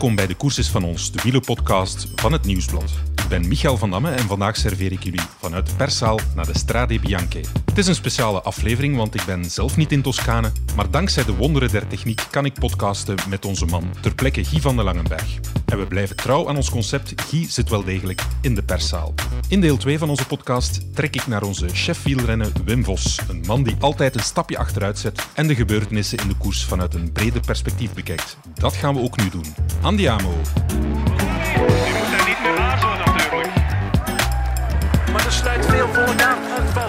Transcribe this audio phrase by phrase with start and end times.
[0.00, 3.19] Welkom bij de Koers van ons, de wielenpodcast van het Nieuwsblad.
[3.30, 7.00] Ben Michael van Damme en vandaag serveer ik jullie vanuit de perszaal naar de Strade
[7.00, 7.40] Bianche.
[7.64, 11.34] Het is een speciale aflevering, want ik ben zelf niet in Toscane, maar dankzij de
[11.34, 15.38] wonderen der techniek kan ik podcasten met onze man, ter plekke Guy van de Langenberg.
[15.66, 19.14] En we blijven trouw aan ons concept, Guy zit wel degelijk in de perszaal.
[19.48, 23.42] In deel 2 van onze podcast trek ik naar onze chef wielrennen Wim Vos, een
[23.46, 27.12] man die altijd een stapje achteruit zet en de gebeurtenissen in de koers vanuit een
[27.12, 28.36] breder perspectief bekijkt.
[28.54, 29.54] Dat gaan we ook nu doen.
[29.80, 30.32] Andiamo.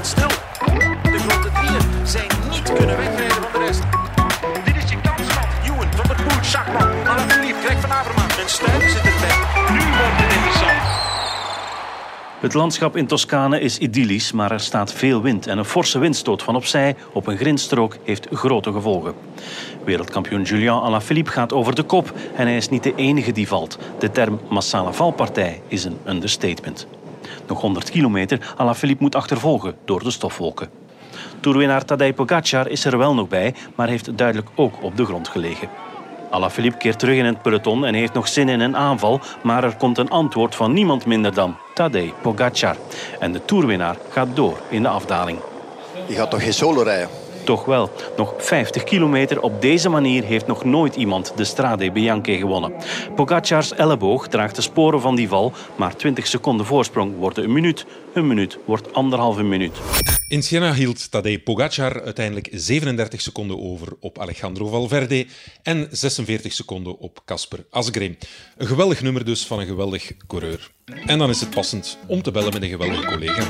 [0.06, 0.28] Stil.
[1.04, 3.82] De grote drieën zijn niet kunnen wegrijden van de rest.
[4.66, 5.76] Dit is je kans, man.
[5.76, 8.38] Ewan, Van der Poel, Schachman, Alaphilippe, Greg van Avermaat.
[8.38, 9.36] En Stuiven zit erbij.
[9.72, 11.00] Nu wordt het interessant.
[12.40, 16.44] Het landschap in Toscane is idyllisch, maar er staat veel wind en een forse windstoot
[16.44, 19.14] van opzij op een grindstrook heeft grote gevolgen.
[19.86, 23.78] Wereldkampioen Julian Alaphilippe gaat over de kop en hij is niet de enige die valt.
[24.00, 26.88] De term massale valpartij is een understatement.
[27.52, 30.70] Nog 100 kilometer, Alaphilippe moet achtervolgen door de stofwolken.
[31.40, 35.28] Toerwinnaar Tadej Pogacar is er wel nog bij, maar heeft duidelijk ook op de grond
[35.28, 35.70] gelegen.
[36.30, 39.76] Alaphilippe keert terug in het peloton en heeft nog zin in een aanval, maar er
[39.76, 42.76] komt een antwoord van niemand minder dan Tadej Pogacar.
[43.20, 45.40] En de toerwinnaar gaat door in de afdaling.
[46.08, 47.21] Je gaat toch geen solo rijden?
[47.52, 52.38] Toch wel, nog 50 kilometer op deze manier heeft nog nooit iemand de Strade Bianche
[52.38, 52.74] gewonnen.
[53.16, 57.86] Pogacars elleboog draagt de sporen van die val, maar 20 seconden voorsprong worden een minuut.
[58.14, 59.78] Een minuut wordt anderhalve minuut.
[60.28, 65.28] In Siena hield Tadej Pogacar uiteindelijk 37 seconden over op Alejandro Valverde
[65.64, 68.18] en 46 seconden op Casper Asgreen.
[68.58, 70.72] Een geweldig nummer dus van een geweldig coureur.
[71.06, 73.50] En dan is het passend om te bellen met een geweldige collega.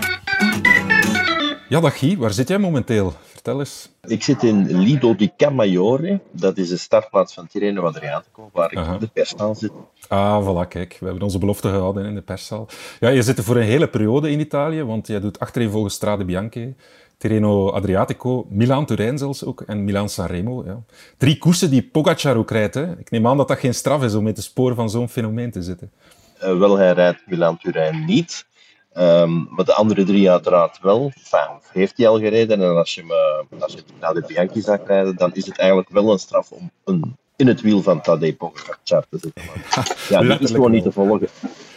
[1.72, 3.14] Ja, dag Guy, waar zit jij momenteel?
[3.24, 3.90] Vertel eens.
[4.08, 6.20] Ik zit in Lido di Camaiore.
[6.32, 8.94] Dat is de startplaats van Tirreno Adriatico, waar ik Aha.
[8.94, 9.72] op de perszaal zit.
[10.08, 10.98] Ah, voilà, kijk.
[11.00, 12.68] We hebben onze belofte gehouden in de perszaal.
[13.00, 16.26] Ja, je zit er voor een hele periode in Italië, want jij doet achtereenvolgens Strade
[16.26, 16.74] Bianche,
[17.18, 20.64] Tirreno Adriatico, Milaan-Turijn zelfs ook en Milaan-Sanremo.
[20.66, 20.82] Ja.
[21.18, 22.74] Drie koersen die Pogacar ook rijdt.
[22.74, 23.00] Hè.
[23.00, 25.52] Ik neem aan dat dat geen straf is om in de spoor van zo'n fenomeen
[25.52, 25.92] te zitten.
[26.40, 28.46] Eh, wel, hij rijdt Milaan-Turijn niet.
[28.94, 31.12] Ehm, maar de andere drie uiteraard wel.
[31.16, 32.62] Enfin, heeft hij al gereden.
[32.62, 33.02] En als je,
[33.50, 36.52] eh, als je naar de Bianchi zag rijden, dan is het eigenlijk wel een straf
[36.52, 39.44] om een, in het wiel van Tadej Pogacar te zitten.
[39.46, 41.28] Maar, ja, die is gewoon niet te volgen.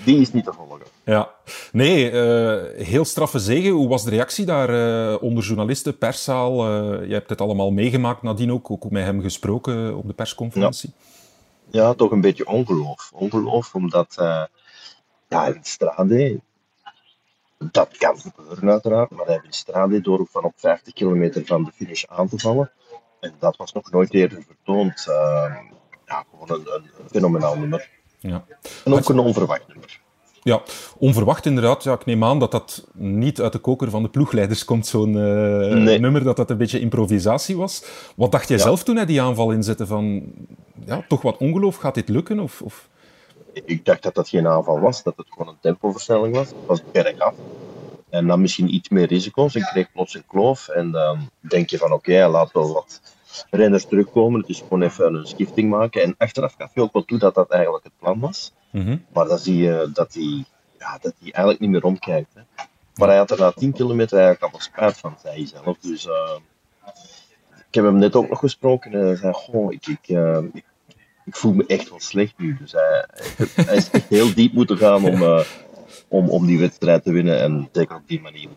[0.04, 0.86] Die is niet te volgen.
[1.04, 1.30] Ja,
[1.72, 3.70] nee, eh, heel straffe zegen.
[3.70, 6.66] Hoe was de reactie daar eh, onder journalisten, perszaal?
[6.66, 10.92] Eh, jij hebt het allemaal meegemaakt nadien ook, ook met hem gesproken op de persconferentie.
[11.70, 13.10] Ja, toch een beetje ongeloof.
[13.14, 14.14] Ongeloof, omdat
[15.28, 16.40] ja, in Strade,
[17.72, 21.70] dat kan gebeuren uiteraard, maar hij heeft Strade door van op 50 kilometer van de
[21.74, 22.70] finish aan te vallen.
[23.20, 25.06] En dat was nog nooit eerder vertoond.
[25.08, 25.54] Eh,
[26.06, 27.90] ja, gewoon een, een fenomenaal nummer.
[28.18, 28.44] Ja.
[28.84, 30.00] En ook een onverwacht nummer.
[30.42, 30.62] Ja,
[30.98, 31.82] onverwacht inderdaad.
[31.84, 35.08] Ja, ik neem aan dat dat niet uit de koker van de ploegleiders komt, zo'n
[35.18, 35.98] eh, Nee.
[35.98, 37.84] nummer, dat dat een beetje improvisatie was.
[38.16, 38.62] Wat dacht jij Ja.
[38.62, 39.86] zelf toen hij die aanval inzette?
[39.86, 40.22] Van,
[40.86, 42.40] ja, toch wat ongeloof, gaat dit lukken?
[42.40, 42.88] Of, of...
[43.64, 46.48] Ik dacht dat dat geen aanval was, dat het gewoon een tempoversnelling was.
[46.48, 47.34] Het was bergaf.
[48.10, 49.54] En dan misschien iets meer risico's.
[49.54, 50.68] Ik kreeg plots een kloof.
[50.68, 53.00] En dan denk je van oké, laat wel wat
[53.50, 54.40] renners terugkomen.
[54.40, 56.02] Het is gewoon even een skifting maken.
[56.02, 58.52] En achteraf gaf je ook wel toe dat dat eigenlijk het plan was.
[58.70, 58.96] Mhm.
[59.12, 60.44] Maar dan zie je dat hij,
[60.78, 62.34] ja, dat eigenlijk niet meer omkijkt.
[62.34, 62.40] Hè.
[62.94, 65.78] Maar hij had er na 10 kilometer eigenlijk al spijt van, zei hij zelf.
[65.78, 66.36] Dus eh,
[67.68, 70.64] ik heb hem net ook nog gesproken en hij zei: Goh, ik, ik, eh, ik,
[71.24, 72.56] ik voel me echt wel slecht nu.
[72.60, 73.06] Dus hij,
[73.66, 75.40] hij is echt heel diep moeten gaan om, eh,
[76.08, 78.48] om, om die wedstrijd te winnen en zeker op die manier.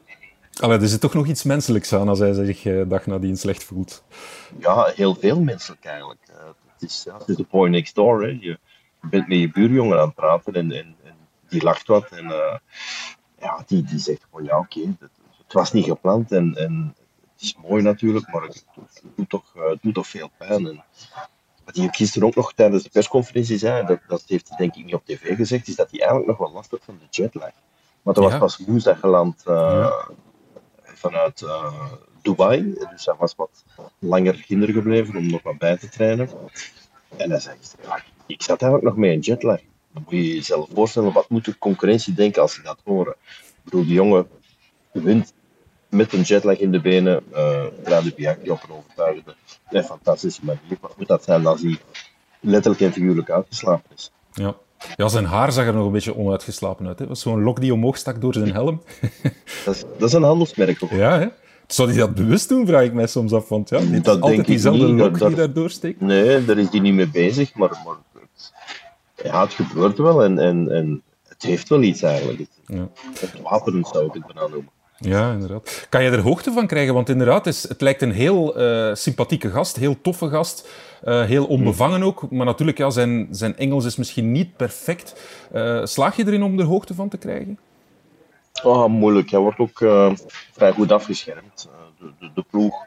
[0.59, 3.63] Allee, er zit toch nog iets menselijks aan als hij zich eh, dag nadien slecht
[3.63, 4.03] voelt.
[4.59, 6.19] Ja, heel veel menselijk eigenlijk.
[6.29, 8.23] Eh, het, is, ja, het is de point next door.
[8.23, 8.37] Hè.
[8.39, 8.59] Je
[9.01, 11.15] bent met je buurjongen aan het praten en, en, en
[11.47, 12.09] die lacht wat.
[12.09, 12.31] En
[13.39, 15.11] ja, die, die zegt gewoon, ja oké, het,
[15.43, 16.95] het was niet gepland en, en
[17.33, 20.67] het is mooi natuurlijk, maar het, het doet, toch, het doet toch veel pijn.
[20.67, 20.83] En
[21.67, 24.85] wat hij gisteren ook nog tijdens de persconferentie zei, dat, dat heeft hij denk ik
[24.85, 27.51] niet op tv gezegd, is dat hij eigenlijk nog wel last had van de jetlag.
[28.01, 28.37] Maar dat was Ja.
[28.39, 29.91] pas woensdag geland eh,
[30.83, 31.91] vanuit eh,
[32.21, 33.63] Dubai, dus hij was wat
[33.99, 36.29] langer kinder gebleven om nog wat bij te trainen.
[37.17, 37.57] En hij zei,
[38.25, 39.59] ik zat eigenlijk nog met een jetlag.
[39.93, 43.15] Dan moet je jezelf voorstellen, wat moet de concurrentie denken als ze dat horen?
[43.27, 44.27] Ik bedoel, die jongen
[44.91, 45.33] wint
[45.89, 49.35] met een jetlag in de benen, uh, de Bianchi op een overtuigende
[49.69, 50.77] en fantastische manier.
[50.81, 51.39] Wat moet dat hij
[52.39, 54.11] letterlijk en figuurlijk uitgeslapen is?
[54.31, 54.55] Ja.
[54.95, 56.95] ja, zijn haar zag er nog een beetje onuitgeslapen uit.
[56.99, 57.05] Hè.
[57.05, 58.81] Het was zo'n lok die omhoog stak door zijn helm.
[59.65, 60.83] Dat is, dat is een handelsmerk.
[60.83, 60.89] Ook.
[60.91, 61.27] ja, hè?
[61.67, 63.49] Zou hij dat bewust doen, vraag ik mij soms af.
[63.49, 66.01] Want ja, is Dat denk altijd ik diezelfde niet, lok dat- die dat- daar doorsteekt.
[66.01, 68.53] Nee, daar is hij niet mee bezig, maar, maar het,
[69.23, 72.39] ja, het gebeurt wel en, en, en het heeft wel iets eigenlijk.
[72.39, 72.87] Het, Ja.
[73.19, 74.69] het wapenend zou ik het bijna noemen.
[74.99, 75.87] Ja, inderdaad.
[75.89, 76.93] Kan je er hoogte van krijgen?
[76.93, 80.69] Want inderdaad, het, is, het lijkt een heel eh, sympathieke gast, heel toffe gast,
[81.03, 82.31] eh, heel onbevangen ook.
[82.31, 85.21] Maar natuurlijk, ja, zijn, zijn Engels is misschien niet perfect.
[85.51, 87.59] Eh, slaag je erin om er hoogte van te krijgen?
[88.63, 89.31] Oh, moeilijk.
[89.31, 89.77] Hij wordt ook
[90.51, 91.69] vrij goed afgeschermd.
[91.99, 92.85] De, de, de ploeg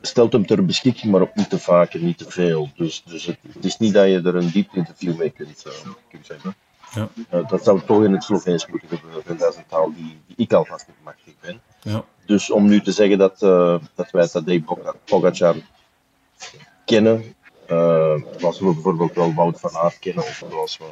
[0.00, 2.70] stelt hem ter beschikking, maar ook niet te vaak en niet te veel.
[2.76, 5.64] Dus, dus het, is niet dat je er een diep interview mee kunt,
[6.10, 6.28] kunt.
[6.94, 7.08] Ja.
[7.30, 9.22] Eh, dat zou toch in het Sloveens moeten gebeuren.
[9.26, 11.60] En dat is een taal die, die ik alvast niet machtig ben.
[11.80, 12.04] Ja.
[12.26, 15.56] Dus om nu te zeggen dat, eh, dat wij Tadej Poga- Pogacar
[16.84, 17.34] kennen,
[17.66, 20.84] eh, zoals we bijvoorbeeld wel Wout van Aert kennen, of zoals we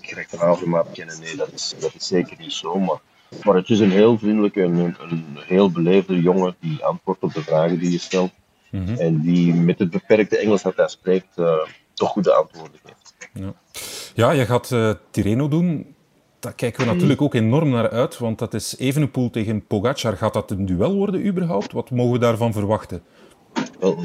[0.00, 2.78] Greg van Avermaat kennen, nee, dat is, dat is zeker niet zo.
[2.78, 2.98] Maar,
[3.42, 7.42] maar het is een heel vriendelijke, een, een heel beleefde jongen die antwoordt op de
[7.42, 8.30] vragen die je stelt.
[8.98, 11.34] En die met het beperkte Engels dat hij spreekt,
[11.94, 13.14] toch goede antwoorden geeft.
[13.32, 13.52] Ja,
[14.16, 15.94] je gaat eh, Tirreno doen.
[16.40, 20.16] Daar kijken we natuurlijk ook enorm naar uit, want dat is Evenepoel tegen Pogacar.
[20.16, 21.72] Gaat dat een duel worden überhaupt?
[21.72, 23.02] Wat mogen we daarvan verwachten?
[23.80, 23.98] Wel,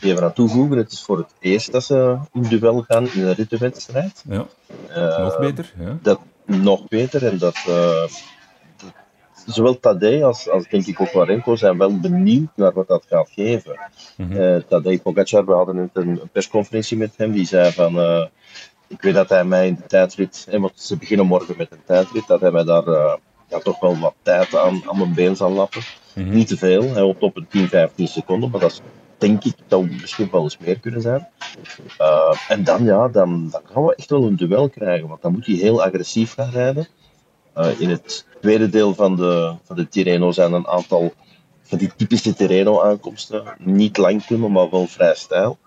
[0.00, 3.34] even aan toevoegen, het is voor het eerst dat ze in duel gaan in een
[3.34, 4.24] rittenwedstrijd.
[4.28, 4.46] Ja,
[4.88, 5.72] Eh, nog beter.
[5.78, 5.98] Ja.
[6.02, 8.02] dat nog beter en dat eh,
[9.46, 13.04] zowel Tadej als, als denk ik ook wel Remco zijn wel benieuwd naar wat dat
[13.08, 13.78] gaat geven.
[14.30, 17.98] Eh Tadej Pogacar, we hadden net een, een persconferentie met hem, die zei van
[18.90, 21.84] ik weet dat hij mij in de tijdrit, eh, want ze beginnen morgen met een
[21.84, 23.14] tijdrit, dat hij mij daar eh,
[23.48, 25.82] ja, toch wel wat tijd aan, aan mijn been zal lappen.
[26.14, 28.80] Niet te veel, hij hoopt op een 10, 15 seconden, maar dat is,
[29.18, 31.28] denk ik, dat misschien wel eens meer kunnen zijn.
[32.00, 35.32] Uh, en dan, ja, dan, dan gaan we echt wel een duel krijgen, want dan
[35.32, 36.88] moet hij heel agressief gaan rijden.
[37.56, 41.12] Uh, in het tweede deel van de, van de Tirreno zijn een aantal
[41.70, 43.42] van die typische Tirreno-aankomsten.
[43.58, 45.58] Niet lang klimmen, maar wel vrij stijl.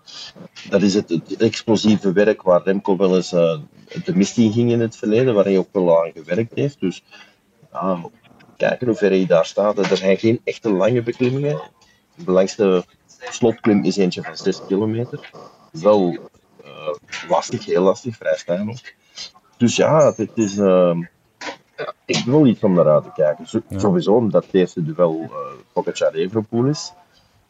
[0.68, 3.58] Dat is het, explosieve werk waar Remco wel eens uh,
[4.04, 6.80] de mist in ging in het verleden, waar hij ook wel aan gewerkt heeft.
[6.80, 7.02] Dus
[8.56, 9.78] kijken hoe ver hij daar staat.
[9.78, 11.60] Er zijn geen echte lange beklimmingen.
[12.14, 12.84] De langste
[13.30, 15.30] slotklim is eentje van 6 kilometer.
[15.72, 16.12] Wel
[16.64, 16.94] uh,
[17.28, 18.92] lastig, heel lastig, vrij stijl ook.
[19.56, 20.98] Dus ja, het is uh,
[22.04, 23.46] echt wel iets om naar uit te kijken.
[23.46, 23.78] Zo, ja.
[23.78, 25.36] Sowieso omdat het eerste duel uh,
[25.72, 26.92] Pogacar-Evenepoel is.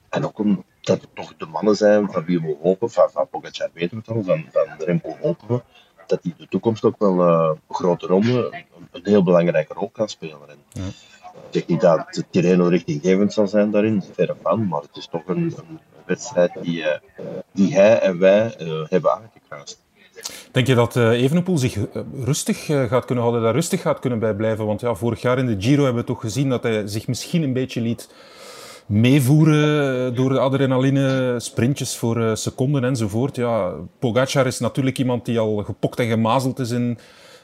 [0.09, 3.71] En ook omdat het toch de mannen zijn van wie we hopen, van, van Pogacar
[3.73, 5.63] weten we het al, van, van Remco hopen we,
[6.07, 9.91] dat die de toekomst ook wel uh, een grote ronde, een, een, heel belangrijke rol
[9.91, 10.49] kan spelen.
[10.49, 10.87] En ja.
[11.35, 15.07] Ik zeg niet dat het Tirreno richtinggevend zal zijn daarin, verre van, maar het is
[15.07, 16.89] toch een, een wedstrijd die, uh,
[17.53, 19.84] die hij en wij uh, hebben aangekruist.
[20.53, 21.85] Denk je dat uh, Evenepoel zich uh,
[22.25, 24.67] rustig uh, gaat kunnen houden, daar rustig gaat kunnen bij blijven?
[24.67, 27.43] Want ja, vorig jaar in de Giro hebben we toch gezien dat hij zich misschien
[27.43, 28.09] een beetje liet
[28.87, 33.37] meevoeren door de adrenaline, sprintjes voor seconden enzovoort.
[33.37, 36.99] Ja, Pogacar is natuurlijk iemand die al gepokt en gemazeld is in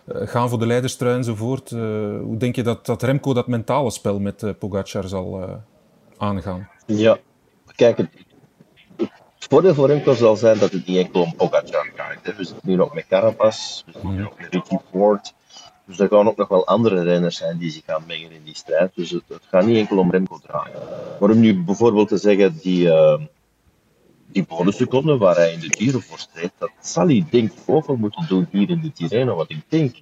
[0.06, 1.70] gaan voor de leiderstrui enzovoort.
[1.70, 5.60] hoe denk je dat, dat Remco dat mentale spel met Pogacar zal
[6.18, 6.68] aangaan?
[6.86, 7.18] Ja,
[7.74, 7.98] kijk,
[9.48, 12.36] voordeel voor Remco zal zijn dat het niet enkel om Pogacar gaat.
[12.36, 15.34] We zitten nu ook met Carapaz, we zitten nu ook met Ricky Ford.
[15.84, 18.56] Dus er gaan ook nog wel andere renners zijn die zich gaan mengen in die
[18.56, 18.90] strijd.
[18.94, 20.78] Dus het, het gaat niet enkel om Remco draaien.
[21.20, 23.20] Maar om nu bijvoorbeeld te zeggen, die, uh,
[24.26, 27.86] die bonusseconden waar hij in de Giro voor streed, dat zal hij denk ik ook
[27.86, 29.36] wel moeten doen hier in de Tirreno.
[29.36, 29.96] Want ik denk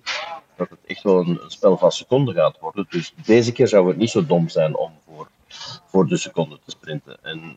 [0.56, 2.86] dat het echt wel een, een spel van seconden gaat worden.
[2.90, 5.28] Dus deze keer zou het niet zo dom zijn om voor,
[5.86, 7.16] voor de seconde te sprinten.
[7.22, 7.56] En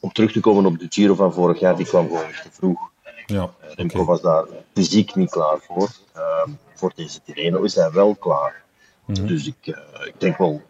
[0.00, 2.90] om terug te komen op de Giro van vorig jaar, die kwam gewoon te vroeg.
[3.26, 4.06] Ja, Remco okay.
[4.06, 5.88] was daar fysiek niet klaar voor.
[6.16, 8.62] Uh, voor deze Tirreno is hij wel klaar.
[9.04, 9.26] Mm -hmm.
[9.26, 10.62] Dus ik, uh, ik denk wel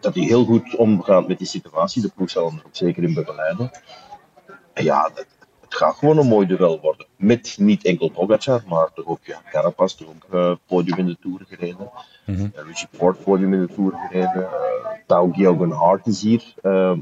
[0.00, 2.02] dat hij heel goed omgaat met die situatie.
[2.02, 3.70] De ploeg zal hem er ook zeker in begeleiden.
[4.72, 5.26] En ja, het,
[5.60, 7.06] het gaat gewoon een mooi duel worden.
[7.16, 11.16] Met niet enkel Pogacar, maar toch ook ja, Carapaz, toch ook uh, podium in de
[11.20, 11.90] Tour gereden.
[12.26, 12.52] Mm -hmm.
[12.54, 14.48] Richie Ford podium in de Tour gereden.
[15.06, 16.54] Tau Geoghegan Hart is hier,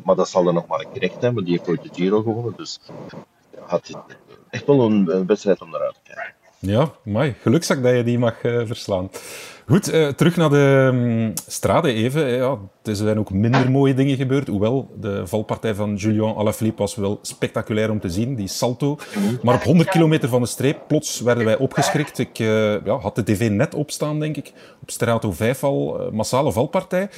[0.04, 1.44] maar dat zal er nog maar een gerecht hebben.
[1.44, 2.80] Die heeft ooit de Giro gewonnen, dus
[3.66, 3.96] het
[4.50, 6.34] echt wel een, een, wedstrijd om naar uit te kijken.
[6.58, 7.34] Ja, mooi.
[7.40, 9.10] Gelukzak dat je die mag uh, verslaan.
[9.66, 12.26] Goed, uh, terug naar de um, even.
[12.28, 14.48] Ja, er zijn ook minder mooie dingen gebeurd.
[14.48, 18.34] Hoewel, de valpartij van Julian Alaphilippe was wel spectaculair om te zien.
[18.34, 18.98] Die salto.
[19.42, 22.18] Maar op 100 kilometer van de streep, plots werden wij opgeschrikt.
[22.18, 24.52] Ik ja, had de tv net opstaan, denk ik.
[24.82, 27.08] Op Strato 5 al, massale valpartij.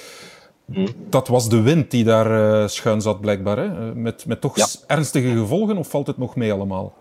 [1.08, 3.56] Dat was de wind die daar uh, schuin zat, blijkbaar.
[3.56, 3.94] Hè?
[3.94, 4.66] Met, met toch ja.
[4.86, 6.94] ernstige gevolgen, of valt het nog mee allemaal?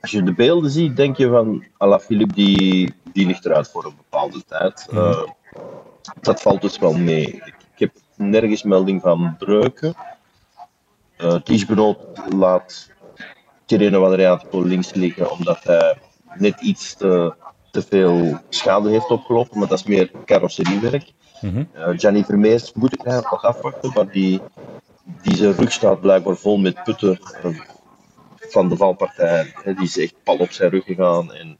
[0.00, 3.96] Als je de beelden ziet, denk je van Alaphilippe, die, die ligt eruit voor een
[3.96, 4.86] bepaalde tijd.
[4.90, 4.98] Mm.
[4.98, 5.22] Uh,
[6.20, 7.26] dat valt dus wel mee.
[7.26, 9.94] Ik, ik heb nergens melding van breuken.
[11.18, 11.98] Uh, Tiesbenoot
[12.34, 12.90] laat
[13.64, 15.98] Tirreno Adriatico links liggen, omdat hij
[16.34, 17.34] net iets te,
[17.70, 21.12] te veel schade heeft opgelopen, maar dat is meer carrosseriewerk.
[21.96, 24.40] Gianni Vermeers moet ik eigenlijk nog afwachten, maar die,
[25.22, 27.18] die zijn rug staat blijkbaar vol met putten
[28.38, 29.52] van de valpartij.
[29.62, 31.58] Hè, Die is echt pal op zijn rug gegaan en,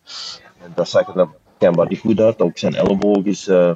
[0.63, 2.41] en dat zag er dan schijnbaar niet goed uit.
[2.41, 3.73] Ook zijn elleboog is, eh,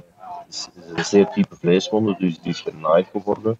[0.49, 3.59] is, is een zeer diepe vleeswonde, dus die is genaaid geworden.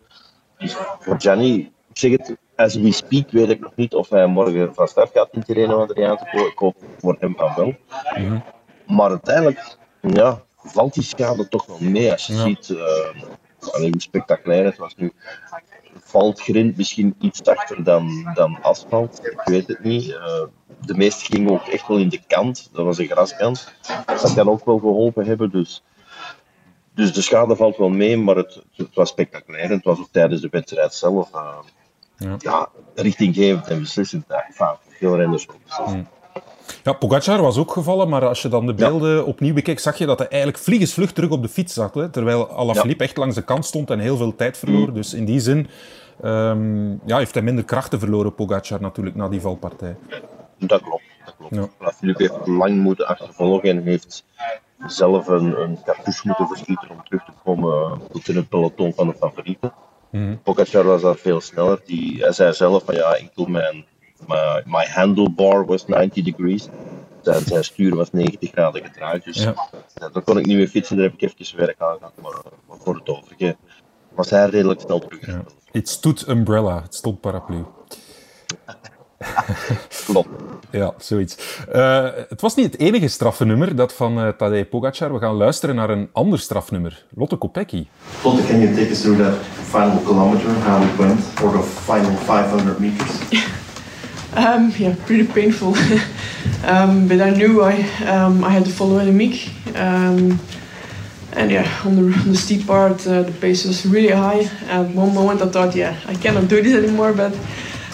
[0.59, 4.27] Dus voor Gianni, ik zeg het, as we speak weet ik nog niet of hij
[4.27, 6.47] morgen van start gaat in Tirreno Adriatico.
[6.47, 7.75] Ik hoop voor hem van wel.
[8.87, 12.43] Maar uiteindelijk, ja, valt die schade toch wel mee als je Ja.
[12.43, 12.75] ziet
[13.71, 15.13] allee, hoe spectaculair het was nu.
[15.95, 20.11] Valt grind misschien iets achter dan, dan asfalt, ik weet het niet.
[20.15, 20.43] Eh,
[20.87, 23.73] de meeste gingen ook echt wel in de kant, dat was een graskant.
[24.07, 25.83] Dat kan ook wel geholpen hebben, dus,
[26.95, 29.65] dus de schade valt wel mee, maar het, het was spectaculair.
[29.65, 31.59] en Het was ook tijdens de wedstrijd zelf eh,
[32.17, 32.37] Ja.
[32.39, 32.69] ja.
[32.95, 34.25] richtinggevend en beslissend.
[34.29, 36.09] Enfin, veel renners beslissend.
[36.83, 40.07] Ja, Pogacar was ook gevallen, maar als je dan de beelden opnieuw bekeek, zag je
[40.07, 41.95] dat hij eigenlijk vliegensvlug terug op de fiets zat.
[41.95, 44.93] Hè, terwijl Alaphilippe echt langs de kant stond en heel veel tijd verloor.
[44.93, 45.69] Dus in die zin
[46.23, 49.97] ehm, ja, heeft hij minder krachten verloren, Pogacar, natuurlijk, na die valpartij.
[50.59, 51.03] Dat klopt.
[51.25, 51.55] Dat klopt.
[51.55, 51.69] Ja.
[51.79, 54.25] Maar Philippe heeft lang moeten achtervolgen en heeft
[54.87, 59.07] zelf een, een cartouche moeten verschieten om terug te komen tot in het peloton van
[59.07, 59.73] de favorieten.
[60.43, 61.81] Pogacar was daar veel sneller.
[61.85, 63.85] Die, hij zei zelf van ja, enkel mijn,
[64.29, 66.69] my, my handlebar was 90 degrees.
[67.23, 69.25] Zijn, zijn stuur was 90 graden gedraaid.
[69.25, 69.55] Dus Ja.
[69.95, 72.13] ja, daar kon ik niet meer fietsen, daar heb ik even werk aan gehad.
[72.23, 73.57] Maar, maar voor het overige
[74.15, 75.27] was hij redelijk snel terug.
[75.27, 75.43] Ja.
[75.73, 77.65] Het stond umbrella, het stond paraplu.
[80.07, 80.29] Klopt.
[80.71, 81.65] Ja, zoiets.
[81.73, 85.13] Eh, het was niet het enige straffennummer, dat van eh Tadej Pogacar.
[85.13, 87.05] We gaan luisteren naar een ander strafnummer.
[87.15, 87.87] Lotte Kopecky.
[88.25, 89.35] Lotte, can you take us through that
[89.81, 93.19] final kilometer, how it went, or the final 500 meters?
[94.35, 95.77] Um, yeah, pretty painful.
[96.65, 99.51] um, but I knew I um, I had to follow Annemiek.
[99.77, 100.39] Um,
[101.35, 104.51] and yeah, on the, on the steep part, uh, the pace was really high.
[104.69, 107.13] At one moment, I thought, yeah, I cannot do this anymore.
[107.13, 107.33] But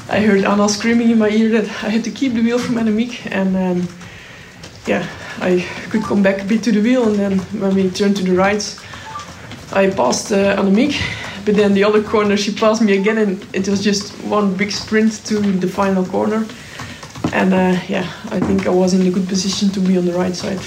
[0.08, 2.76] I heard Anna screaming in my ear that I had to keep the wheel from
[2.76, 3.30] Annemiek.
[3.30, 3.88] And um,
[4.86, 5.08] yeah,
[5.40, 7.08] I could come back a bit to the wheel.
[7.08, 8.62] And then when we turned to the right,
[9.72, 10.94] I passed uh, Annemiek.
[11.48, 14.70] But then the other corner, she passed me again, and it was just one big
[14.70, 16.46] sprint to the final corner.
[17.32, 20.12] And uh, yeah, I think I was in a good position to be on the
[20.12, 20.60] right side.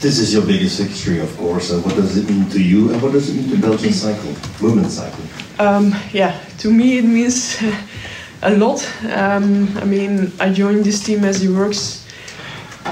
[0.00, 1.70] This is your biggest victory, of course.
[1.70, 4.34] And what does it mean to you, and what does it mean to Belgian cycling,
[4.60, 5.28] women's cycling?
[5.60, 7.62] Um, yeah, to me it means
[8.42, 8.84] a lot.
[9.04, 12.04] Um, I mean, I joined this team as it works.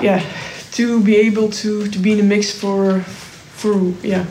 [0.01, 0.25] Yeah,
[0.75, 3.75] to be able to, to be in the mix for for
[4.05, 4.27] yeah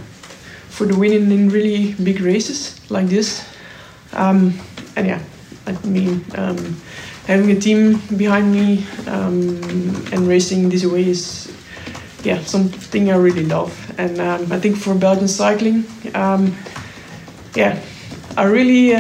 [0.80, 3.44] for the winning in really big races like this.
[4.14, 4.54] Um,
[4.96, 5.20] and yeah,
[5.68, 6.78] I mean, um,
[7.28, 9.60] having a team behind me um,
[10.14, 11.52] and racing this way is
[12.24, 13.76] yeah something I really love.
[14.00, 15.84] And um, I think for Belgian cycling,
[16.16, 16.56] um,
[17.56, 17.78] yeah,
[18.38, 18.96] I really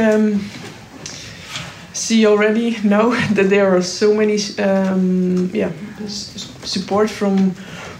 [1.93, 5.71] see already now that there are so many um, yeah
[6.07, 7.51] support from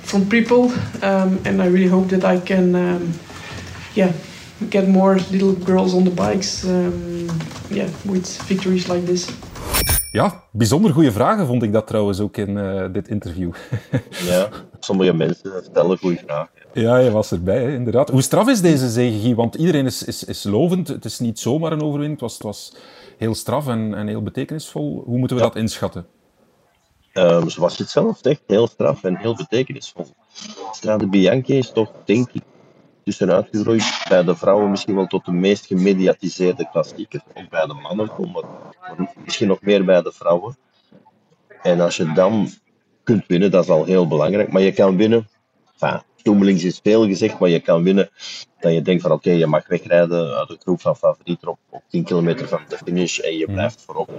[0.04, 0.70] from people,
[1.02, 3.14] um, and I really hope that I can um,
[3.94, 4.12] yeah
[4.70, 7.28] get more little girls on the bikes um,
[7.70, 9.28] yeah with victories like this.
[10.12, 13.52] Ja, bijzonder goede vragen vond ik dat trouwens ook in eh, dit interview.
[14.26, 16.50] Ja, sommige mensen stellen goede vragen.
[16.74, 18.10] ja, je was erbij, hè, inderdaad.
[18.10, 19.36] Hoe straf is deze zege, Guy?
[19.36, 20.88] Want iedereen is, is, is lovend.
[20.88, 22.12] Het is niet zomaar een overwinning.
[22.12, 22.76] Het was, het was
[23.18, 25.04] heel straf en, en heel betekenisvol.
[25.06, 26.06] Hoe moeten we dat inschatten?
[27.14, 30.06] Ehm, zoals je het zelf zegt, heel straf en heel betekenisvol.
[30.72, 32.44] Strade Bianchi is toch, denk ik,
[33.10, 37.22] tussenuit gegroeid bij de vrouwen misschien wel tot de meest gemediatiseerde klassieker.
[37.34, 38.46] Ook bij de mannen, maar,
[38.82, 40.58] maar misschien nog meer bij de vrouwen.
[41.62, 42.50] En als je dan
[43.04, 44.52] kunt winnen, dat is al heel belangrijk.
[44.52, 45.28] Maar je kan winnen,
[45.80, 48.10] enfin, stoemelings is veel gezegd, maar je kan winnen
[48.60, 51.84] dat je denkt van oké, je mag wegrijden uit de groep van favorieten op, op
[51.88, 54.12] 10 kilometer van de finish en je blijft voorop.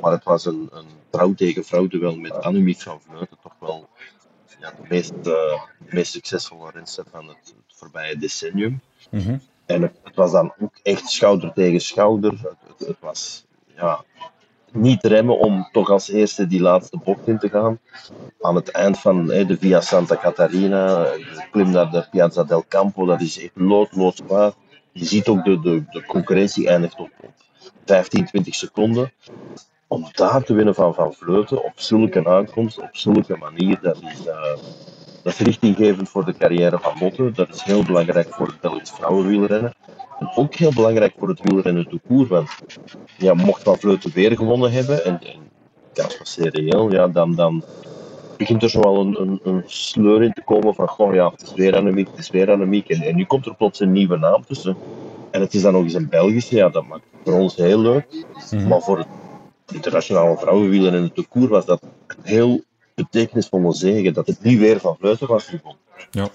[0.00, 3.88] Maar het was een, een vrouw tegen vrouw duel met Annemiek van Vleuten toch wel
[4.62, 8.80] ja, de meest, eh, meest succesvolle renster van het voorbije decennium.
[9.66, 12.30] En het, was dan ook echt schouder tegen schouder.
[12.30, 13.44] Het, het, het was
[13.76, 14.04] ja,
[14.72, 17.78] niet remmen om toch als eerste die laatste bocht in te gaan.
[18.40, 22.64] Aan het eind van hè, de Via Santa Catarina, de klim naar de Piazza del
[22.68, 24.52] Campo, dat is echt loodloos zwaar.
[24.92, 27.32] Je ziet ook de, de, de concurrentie eindigt op, op
[27.84, 29.12] 15, 20 seconden.
[29.86, 34.26] Om daar te winnen van Van Vleuten op zulke aankomst, op zulke manier, dat is,
[34.26, 34.56] eh,
[35.22, 37.30] dat is richtinggevend voor de carrière van Lotte.
[37.34, 39.74] Dat is heel belangrijk voor het Belgisch vrouwenwielrennen.
[40.18, 42.26] En ook heel belangrijk voor het wielrennen de koer.
[42.26, 42.50] Want
[43.18, 45.40] ja, mocht Van Vleuten weer gewonnen hebben, en, en
[45.92, 47.64] ja, als serieel, ja, dan, dan
[48.36, 51.42] begint er zo wel een, een, een sleur in te komen van, goh ja, het
[51.42, 52.88] is weer anemiek, het is weer anemiek.
[52.88, 54.76] En, en nu komt er plots een nieuwe naam tussen.
[55.30, 58.24] En het is dan nog eens een Belgische, ja, dat maakt voor ons heel leuk.
[58.68, 59.06] Maar voor het
[59.72, 62.60] internationale vrouwenwielen en het toekoer was dat een heel
[62.94, 65.80] betekenisvolle zegen, dat het niet weer van Vleuten was gevonden.
[66.10, 66.28] Ja.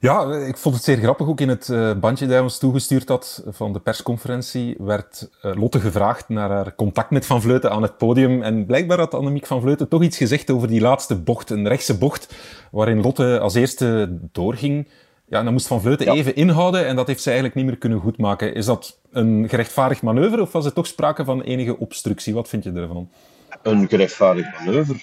[0.00, 1.26] Ja, ik vond het zeer grappig.
[1.26, 5.54] Ook in het uh, bandje dat hij ons toegestuurd had van de persconferentie werd uh,
[5.54, 8.42] Lotte gevraagd naar haar contact met Van Vleuten aan het podium.
[8.42, 11.98] En blijkbaar had Annemiek van Vleuten toch iets gezegd over die laatste bocht, een rechtse
[11.98, 12.34] bocht,
[12.70, 14.88] waarin Lotte als eerste doorging.
[15.26, 16.12] Ja, en dan moest Van Vleuten ja.
[16.12, 18.54] even inhouden en dat heeft ze eigenlijk niet meer kunnen goedmaken.
[18.54, 22.34] Is dat een gerechtvaardigd manoeuvre of was er toch sprake van enige obstructie?
[22.34, 23.10] Wat vind je ervan?
[23.62, 24.98] Een gerechtvaardigd manoeuvre.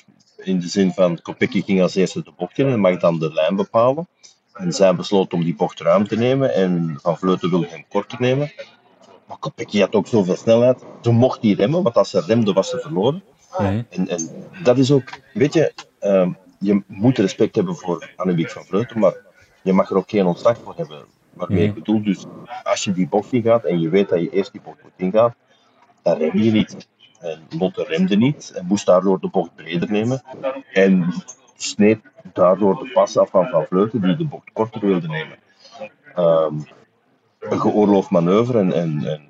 [0.47, 3.33] In de zin van, Kopecky ging als eerste de bocht in en mag dan de
[3.33, 4.07] lijn bepalen.
[4.53, 8.21] En zij besloot om die bocht ruim te nemen en Van Vleuten wilde hem korter
[8.21, 8.51] nemen.
[9.25, 10.83] Maar Kopecky had ook zoveel snelheid.
[11.01, 13.23] Ze mocht niet remmen, want als ze remde was ze verloren.
[13.57, 13.85] Nee.
[13.89, 14.29] En, en
[14.63, 19.15] dat is ook, weet je, uh, je moet respect hebben voor Annemiek van Vleuten, maar
[19.63, 21.05] je mag er ook geen ontslag voor hebben.
[21.33, 21.67] Waarmee Mhm.
[21.67, 22.25] ik bedoel, dus
[22.63, 25.35] als je die bocht ingaat en je weet dat je eerst die bocht moet ingaan,
[26.03, 26.87] dan rem je niet.
[27.19, 30.21] En Lotte remde niet en moest daardoor de bocht breder nemen.
[30.73, 31.13] En
[31.55, 31.99] sneed
[32.33, 35.37] daardoor de pas af van Van Vleuten, die de bocht korter wilde nemen.
[36.15, 36.55] Ehm,
[37.39, 39.21] een geoorloofd manoeuvre en, en, en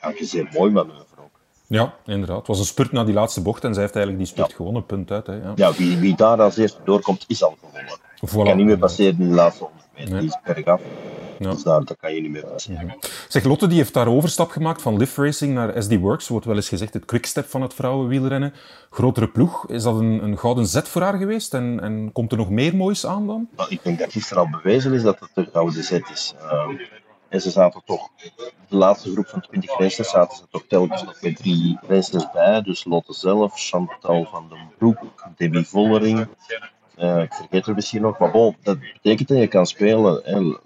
[0.00, 1.40] ja, een zeer mooi manoeuvre ook.
[1.66, 2.38] Ja, inderdaad.
[2.38, 4.86] Het was een spurt naar die laatste bocht en zij heeft eigenlijk die spurt gewonnen.
[4.86, 5.26] Punt uit.
[5.26, 5.34] Hè.
[5.34, 5.52] Ja.
[5.54, 7.98] Ja, wie, wie daar als eerste doorkomt, is al gewonnen.
[8.26, 8.48] Voilà.
[8.48, 10.10] kan niet meer passeren in de laatste 100 meter.
[10.10, 10.20] Nee.
[10.20, 10.80] Die is bergaf.
[11.38, 11.50] Ja.
[11.50, 12.96] Dus daar kan je niet meer passeren.
[13.28, 16.28] Zeg, Lotte die heeft daar overstap gemaakt van Lift Racing naar SD Works.
[16.28, 18.52] Wordt wel eens gezegd het quickstep van het vrouwenwielrennen.
[18.90, 19.68] Grotere ploeg.
[19.68, 21.54] Is dat een, een gouden zet voor haar geweest?
[21.54, 23.48] En, en komt er nog meer moois aan dan?
[23.56, 26.34] Maar ik denk dat gisteren al bewezen is dat het een gouden zet is.
[26.40, 26.76] Ehm,
[27.28, 28.08] en ze zaten toch,
[28.68, 32.62] de laatste groep van 20 racers zaten ze toch telkens nog met drie racers bij.
[32.62, 34.98] Dus Lotte zelf, Chantal van den Broek,
[35.36, 36.26] Debbie Vollering.
[36.96, 40.20] Eh, ik vergeet er misschien nog, maar bon, dat betekent dat je kan spelen.
[40.24, 40.56] Hè.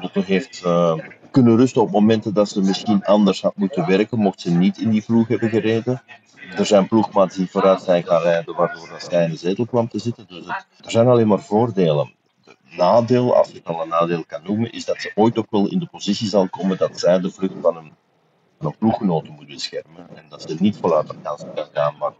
[0.00, 0.94] Lotte heeft eh,
[1.30, 4.90] kunnen rusten op momenten dat ze misschien anders had moeten werken, mocht ze niet in
[4.90, 6.02] die ploeg hebben gereden.
[6.56, 9.98] Er zijn ploegmaats die vooruit zijn gaan rijden, waardoor zij in de zetel kwam te
[9.98, 10.26] zitten.
[10.28, 12.14] Dus het, er zijn alleen maar voordelen.
[12.44, 15.50] Het nadeel, als je het al een nadeel kan noemen, is dat ze ooit ook
[15.50, 17.92] wel in de positie zal komen dat zij de vlucht van een,
[18.58, 20.06] van een ploeggenoten moet beschermen.
[20.14, 22.12] En dat ze niet voluit de kans kan gaan, maar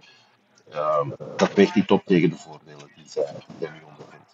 [0.71, 4.30] ehm, dat weegt niet op tegen de voordelen die zij, die zij nu ondervindt.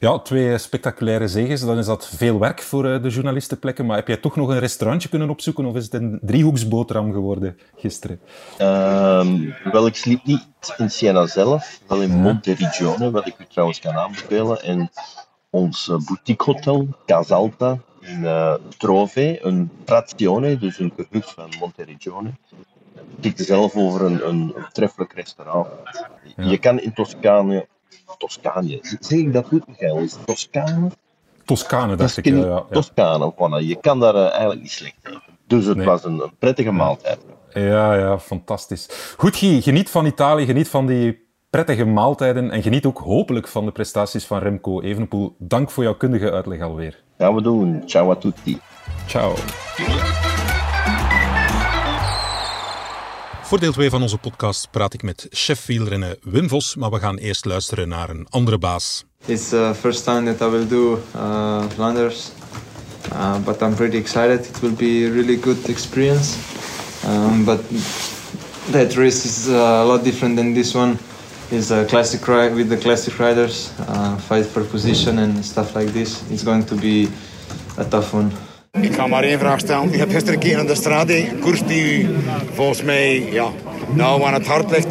[0.00, 1.60] Ja, twee spectaculaire zegens.
[1.60, 3.86] Dan is dat veel werk voor eh, de journalistenplekken.
[3.86, 5.64] Maar heb jij toch nog een restaurantje kunnen opzoeken?
[5.64, 8.20] Of is het een driehoeksboterham geworden gisteren?
[8.58, 13.80] Ehm, wel, ik sliep niet in Siena zelf, wel in Monteriggione, wat ik u trouwens
[13.80, 14.62] kan aanbevelen.
[14.62, 14.90] En
[15.50, 22.30] ons eh, boutiquehotel, Casalta, in eh Trove, een trazione, dus een gehucht van Monteriggione.
[23.20, 25.68] Ik zelf over een, een, een treffelijk restaurant.
[26.36, 27.66] Je kan in Toscane,
[28.18, 29.98] Toscane, zeg ik dat goed Michael?
[29.98, 30.90] Is het Toscane?
[31.44, 32.24] Toscane, dacht ik.
[32.24, 32.64] Ja, ja.
[32.70, 33.66] Toscane, voilà.
[33.66, 35.22] je kan daar eh, eigenlijk niet slecht tegen.
[35.46, 35.86] Dus het Nee.
[35.86, 37.18] was een, een prettige maaltijd.
[37.52, 39.14] Ja, ja, fantastisch.
[39.16, 43.64] Goed, Guy, geniet van Italië, geniet van die prettige maaltijden en geniet ook hopelijk van
[43.64, 45.34] de prestaties van Remco Evenepoel.
[45.38, 47.02] Dank voor jouw kundige uitleg alweer.
[47.18, 47.82] Gaan we doen.
[47.86, 48.58] Ciao a tutti.
[49.06, 49.34] Ciao.
[53.50, 56.98] Voor deel 2 van onze podcast praat ik met chef wielrennen Wim Vos, maar we
[56.98, 59.04] gaan eerst luisteren naar een andere baas.
[59.26, 62.28] It's the first time that I will do uh, Flanders,
[63.12, 64.46] uh, but I'm pretty excited.
[64.46, 66.36] It will be a really good experience.
[67.06, 67.60] Um, but
[68.70, 70.96] that race is uh, a lot different than this one.
[71.50, 75.92] It's a classic ride with the classic riders, uh, fight for position and stuff like
[75.92, 76.22] this.
[76.30, 77.08] It's going to be
[77.76, 78.30] a tough one.
[78.70, 79.90] Ik ga maar één vraag stellen.
[79.90, 82.08] Je hebt gisteren een keer aan de straat, een koers die u
[82.52, 83.46] volgens mij ja,
[83.94, 84.86] nou aan het hart ligt.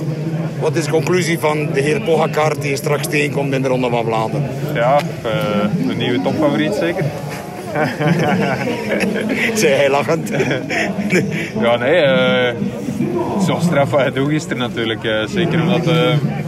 [0.60, 4.06] Wat is de conclusie van de heer Pogacar die straks tegenkomt in de Ronde van
[4.06, 4.50] Vlaanderen?
[4.74, 7.06] Ja, uh, een nieuwe topfavoriet zeker.
[9.60, 10.30] Zei hij lachend.
[11.62, 12.04] ja, nee.
[12.04, 12.52] Uh,
[13.46, 15.04] zo straf wat hij doet gisteren natuurlijk.
[15.04, 15.86] Uh, zeker omdat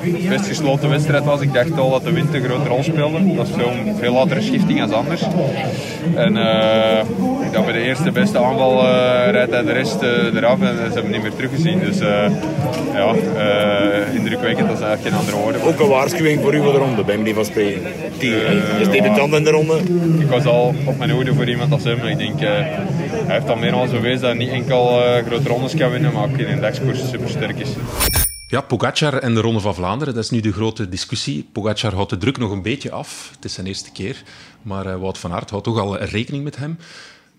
[0.04, 1.42] het best gesloten wedstrijd was.
[1.42, 3.36] Ik dacht al dat de wind een grote rol speelde.
[3.36, 5.22] Dat is veel, veel latere schifting als anders.
[6.16, 10.76] En uh, bij de eerste beste aanval uh, rijdt hij de rest uh, eraf en
[10.76, 11.80] ze hebben hem niet meer teruggezien.
[11.80, 11.98] Dus
[12.94, 13.14] ja,
[14.14, 15.62] indrukwekkend, dat is eigenlijk geen andere woorden.
[15.62, 17.82] Ook een waarschuwing voor u voor de ronde, bij manier van spreken.
[18.18, 18.34] Die
[18.80, 19.78] is debutant in de ronde.
[20.20, 22.06] Ik was al op mijn hoede voor iemand als hem.
[22.06, 22.82] Ik denk, hij
[23.28, 26.48] heeft al meermaals bewezen dat hij niet enkel grote rondes kan winnen, maar ook in
[26.48, 27.70] een dagskoers super sterk is.
[28.52, 31.50] Ja, Pogacar en de Ronde van Vlaanderen, dat is nu de grote discussie.
[31.52, 33.32] Pogacar houdt de druk nog een beetje af.
[33.36, 34.24] Het is zijn eerste keer.
[34.62, 36.78] Maar uh, Wout van Aert houdt toch al rekening met hem.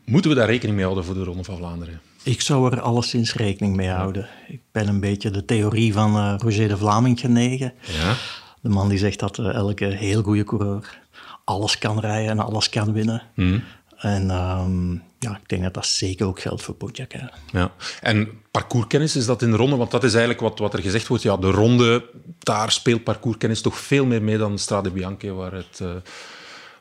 [0.04, 2.00] Moeten we daar rekening mee houden voor de Ronde van Vlaanderen?
[2.22, 4.28] Ik zou er alleszins rekening mee houden.
[4.48, 7.72] Ik ben een beetje de theorie van uh, Roger de Vlaming genegen.
[7.80, 8.14] Ja.
[8.60, 11.00] De man die zegt dat uh, elke heel goede coureur
[11.44, 13.22] alles kan rijden en alles kan winnen.
[13.34, 13.62] Mm.
[14.02, 17.32] En um, ja, ik denk dat dat zeker ook geldt voor Pogacar.
[17.52, 17.72] Ja.
[18.00, 19.76] En parcourskennis, is dat in de ronde?
[19.76, 21.22] Want dat is eigenlijk wat, wat er gezegd wordt.
[21.22, 22.04] Ja, de ronde,
[22.38, 25.78] daar speelt parcourskennis toch veel meer mee dan Strade Bianche, waar het...
[25.82, 25.88] Uh,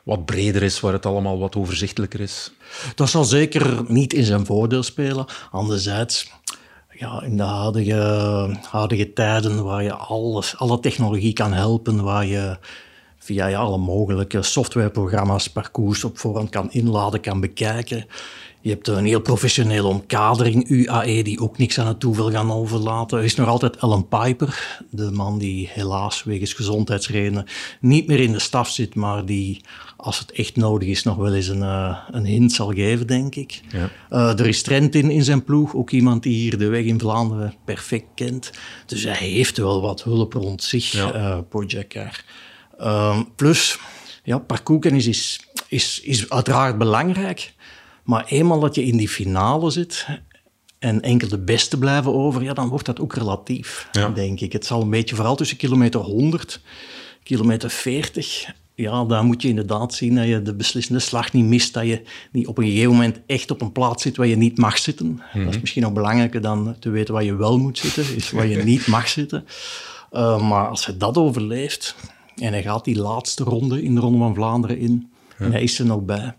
[0.02, 2.52] wat breder is, waar het allemaal wat overzichtelijker is.
[2.94, 5.26] Dat zal zeker niet in zijn voordeel spelen.
[5.50, 6.32] Anderzijds,
[6.90, 12.58] ja, in de huidige, huidige tijden waar je alles, alle technologie kan helpen, waar je
[13.22, 18.06] via ja, alle mogelijke softwareprogramma's parcours op voorhand kan inladen, kan bekijken.
[18.60, 23.18] Je hebt een heel professionele omkadering, UAE, die ook niks aan het toeval gaan overlaten.
[23.18, 27.46] Er is nog altijd Ellen Piper, de man die helaas wegens gezondheidsredenen
[27.80, 29.60] niet meer in de staf zit, maar die,
[29.96, 33.34] als het echt nodig is, nog wel eens een, uh, een hint zal geven, denk
[33.34, 33.60] ik.
[33.72, 33.90] Ja.
[34.10, 37.54] Uh, er is Trentin in zijn ploeg, ook iemand die hier de weg in Vlaanderen
[37.64, 38.50] perfect kent.
[38.86, 41.14] Dus hij heeft wel wat hulp rond zich, Ja.
[41.14, 41.38] uh.
[42.80, 43.78] Um, plus,
[44.24, 47.54] ja, parcourskennis is, is, is uiteraard belangrijk.
[48.04, 50.06] Maar eenmaal dat je in die finale zit
[50.78, 54.08] en enkel de beste blijven over, ja, dan wordt dat ook relatief, Ja.
[54.08, 54.52] denk ik.
[54.52, 56.60] Het zal een beetje, vooral tussen kilometer 100,
[57.22, 61.74] kilometer 40, ja, daar moet je inderdaad zien dat je de beslissende slag niet mist,
[61.74, 64.58] dat je niet op een gegeven moment echt op een plaats zit waar je niet
[64.58, 65.22] mag zitten.
[65.32, 65.44] Mhm.
[65.44, 68.46] Dat is misschien nog belangrijker dan te weten waar je wel moet zitten, is waar
[68.46, 69.44] je niet mag zitten.
[70.12, 71.94] Uh, maar als je dat overleeft
[72.36, 75.10] en hij gaat die laatste ronde in de Ronde van Vlaanderen in.
[75.38, 76.36] En hij is er nog bij,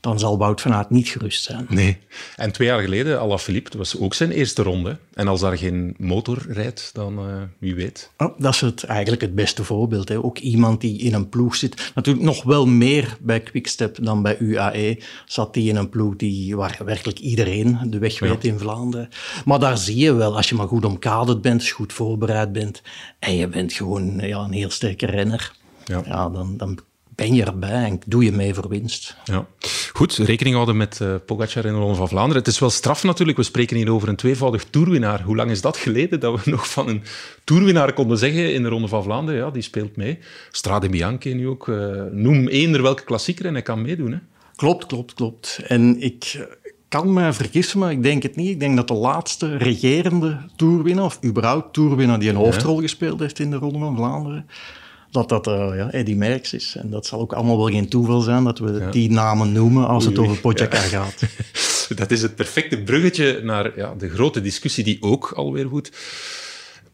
[0.00, 1.66] dan zal Wout van Aert niet gerust zijn.
[1.68, 1.98] Nee.
[2.36, 4.98] En twee jaar geleden, Alaphilippe, dat was ook zijn eerste ronde.
[5.14, 8.10] En als daar geen motor rijdt, dan uh, wie weet.
[8.16, 10.08] Oh, dat is het, eigenlijk het beste voorbeeld.
[10.08, 10.24] Hè.
[10.24, 11.90] Ook iemand die in een ploeg zit.
[11.94, 14.98] Natuurlijk nog wel meer bij Quickstep dan bij UAE.
[15.26, 19.08] Zat die in een ploeg die, waar werkelijk iedereen de weg weet in Vlaanderen.
[19.44, 22.82] Maar daar zie je wel, als je maar goed omkaderd bent, goed voorbereid bent
[23.18, 25.52] en je bent gewoon ja, een heel sterke renner,
[25.84, 26.02] ja.
[26.04, 26.78] ja dan, dan
[27.18, 29.16] ben je erbij en doe je mee voor winst.
[29.24, 29.46] Ja.
[29.92, 32.42] Goed, rekening houden met uh, Pogacar in de Ronde van Vlaanderen.
[32.42, 33.38] Het is wel straf natuurlijk.
[33.38, 35.22] We spreken hier over een tweevoudig toerwinnaar.
[35.22, 37.02] Hoe lang is dat geleden dat we nog van een
[37.44, 39.40] toerwinnaar konden zeggen in de Ronde van Vlaanderen?
[39.40, 40.18] Ja, die speelt mee.
[40.50, 41.66] Strade Bianchi nu ook.
[41.66, 44.12] Uh, noem eender welke klassieker en hij kan meedoen.
[44.12, 44.18] Hè?
[44.56, 45.60] Klopt, klopt, klopt.
[45.66, 46.46] En ik
[46.88, 48.48] kan me vergissen, maar ik denk het niet.
[48.48, 52.80] Ik denk dat de laatste regerende toerwinnaar, of überhaupt toerwinnaar die een hoofdrol ja.
[52.80, 54.46] gespeeld heeft in de Ronde van Vlaanderen,
[55.10, 56.76] dat dat uh, ja, Eddy Merckx is.
[56.76, 58.90] En dat zal ook allemaal wel geen toeval zijn dat we ja.
[58.90, 60.80] die namen noemen als Oei, het over ja.
[60.80, 61.22] gaat.
[61.98, 65.90] dat is het perfecte bruggetje naar ja, de grote discussie die ook alweer woedt.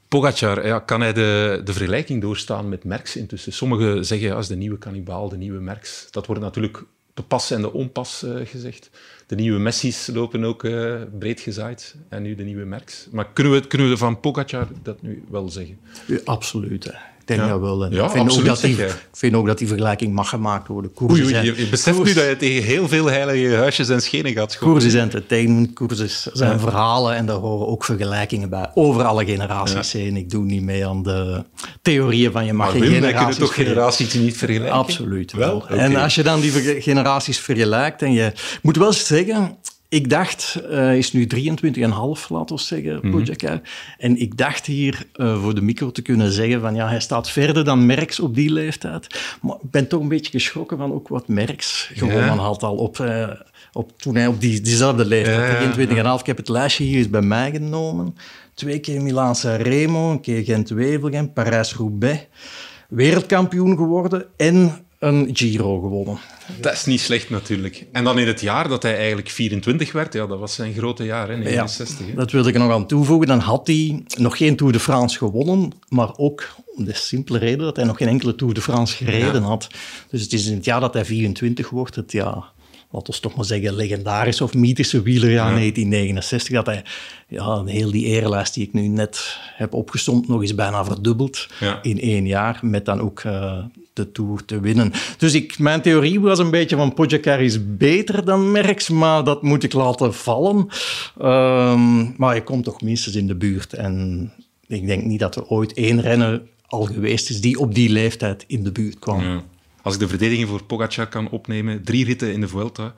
[0.09, 3.53] Pogacar, ja, kan hij de, de vergelijking doorstaan met Merckx intussen?
[3.53, 6.07] Sommigen zeggen, ja, is de nieuwe kannibaal, de nieuwe Merckx.
[6.11, 8.91] Dat wordt natuurlijk de pas en de onpas uh, gezegd.
[9.27, 11.95] De nieuwe Messi's lopen ook uh, breed gezaaid.
[12.09, 13.07] En nu de nieuwe Merckx.
[13.11, 15.79] Maar kunnen we, kunnen we van Pogacar dat nu wel zeggen?
[16.07, 16.85] Ja, absoluut.
[16.85, 16.93] Hè.
[17.25, 17.49] Ik denk ja.
[17.49, 17.85] dat wel.
[17.85, 20.29] En ja, ik, vind absoluut, ook dat die, ik vind ook dat die vergelijking mag
[20.29, 20.93] gemaakt worden.
[20.93, 23.55] Koers oei, oei, zijn, je, je beseft koers, nu dat je tegen heel veel heilige
[23.55, 24.73] huisjes en schenen gaat schoppen.
[24.73, 26.59] Koers is entertainment, koers is, zijn ja.
[26.59, 28.71] verhalen en daar horen ook vergelijkingen bij.
[28.75, 30.17] Over alle generaties heen.
[30.17, 31.45] Ik doe niet mee aan de
[31.83, 33.37] theorieën van je mag maar geen Wim, generaties...
[33.37, 34.73] kunnen toch generaties niet vergelijken?
[34.73, 35.49] Absoluut wel.
[35.49, 35.57] wel?
[35.57, 35.79] Okay.
[35.79, 38.33] En als je dan die generaties vergelijkt en je...
[38.63, 39.57] moet wel zeggen...
[39.95, 41.41] Ik dacht, hij uh, is nu 23,5,
[42.29, 42.99] laten we zeggen.
[43.03, 43.61] Mm -hmm.
[43.99, 47.31] En ik dacht hier uh, voor de micro te kunnen zeggen van ja, hij staat
[47.31, 49.37] verder dan Merckx op die leeftijd.
[49.43, 52.37] Maar ik ben toch een beetje geschrokken van ook wat Merckx gewonnen ja.
[52.37, 53.31] had al op, uh,
[53.73, 56.21] op, toen hij op die, diezelfde leeftijd, ja, 23,5.
[56.21, 58.17] Ik heb het lijstje hier eens bij mij genomen.
[58.55, 62.27] Twee keer Milaan Remo, een keer Gent-Wevelgem, Parijs-Roubaix.
[62.89, 66.19] Wereldkampioen geworden en een Giro gewonnen.
[66.61, 67.87] Dat is niet slecht natuurlijk.
[67.93, 71.05] En dan in het jaar dat hij eigenlijk 24 werd, ja, dat was zijn grote
[71.05, 72.07] jaar, hè, 69.
[72.07, 73.27] Ja, dat wilde ik er nog aan toevoegen.
[73.27, 77.59] Dan had hij nog geen Tour de France gewonnen, maar ook om de simpele reden
[77.59, 79.47] dat hij nog geen enkele Tour de France gereden ja.
[79.47, 79.69] had.
[80.11, 82.45] Dus het is in het jaar dat hij 24 wordt, het ja,
[82.95, 85.57] laten we toch maar zeggen, legendarisch of mythische wielerjaar ja.
[85.57, 86.85] 1969, dat hij
[87.29, 91.79] ja, heel die erenlijst die ik nu net heb opgestomd nog eens bijna verdubbeld ja.
[91.83, 94.93] in één jaar, met dan ook uh, de Tour te winnen.
[95.19, 99.43] Dus ik, mijn theorie was een beetje van Pogacar is beter dan Merckx, maar dat
[99.43, 100.57] moet ik laten vallen.
[101.23, 103.73] Um, maar hij komt toch minstens in de buurt.
[103.73, 104.33] En
[104.67, 108.45] ik denk niet dat er ooit één renner al geweest is die op die leeftijd
[108.47, 109.23] in de buurt kwam.
[109.23, 109.43] Ja.
[109.85, 112.95] Als ik de verdediging voor Pogacar kan opnemen, drie ritten in de Vuelta,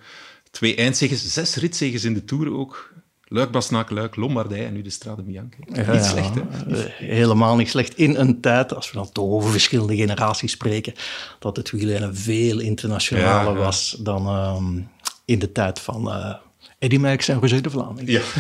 [0.51, 2.95] twee eindzeges, zes ritzeges in de Tour ook.
[3.29, 5.59] Luik, Basnaak, Luik, Lombardij en nu de Strade Bianchi.
[5.73, 6.43] Ja, niet slecht, hè?
[7.07, 7.97] Helemaal niet slecht.
[7.97, 10.95] In een tijd, als we dan toch over verschillende generaties spreken,
[11.39, 13.65] dat het wielrennen veel internationaler Ja, ja.
[13.65, 14.89] was dan um,
[15.25, 16.35] in de tijd van, uh,
[16.79, 18.09] Eddy Merckx en Roger de Vlaming.
[18.09, 18.21] Ja.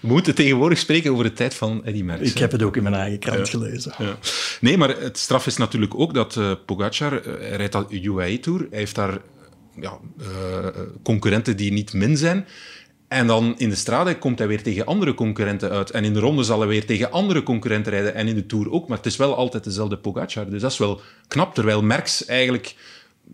[0.00, 2.30] We moeten tegenwoordig spreken over de tijd van Eddy Merckx.
[2.30, 3.58] Ik heb het ook in mijn eigen krant Ja.
[3.58, 3.92] gelezen.
[3.98, 4.18] Ja.
[4.60, 8.66] Nee, maar het straf is natuurlijk ook dat eh Pogacar eh, hij rijdt dat UAE-tour.
[8.70, 9.18] Hij heeft daar
[9.80, 10.66] ja, eh,
[11.02, 12.46] concurrenten die niet min zijn.
[13.08, 15.90] En dan in de strade komt hij weer tegen andere concurrenten uit.
[15.90, 18.14] En in de ronde zal hij weer tegen andere concurrenten rijden.
[18.14, 18.88] En in de Tour ook.
[18.88, 20.50] Maar het is wel altijd dezelfde Pogacar.
[20.50, 21.54] Dus dat is wel knap.
[21.54, 22.74] Terwijl Merckx eigenlijk,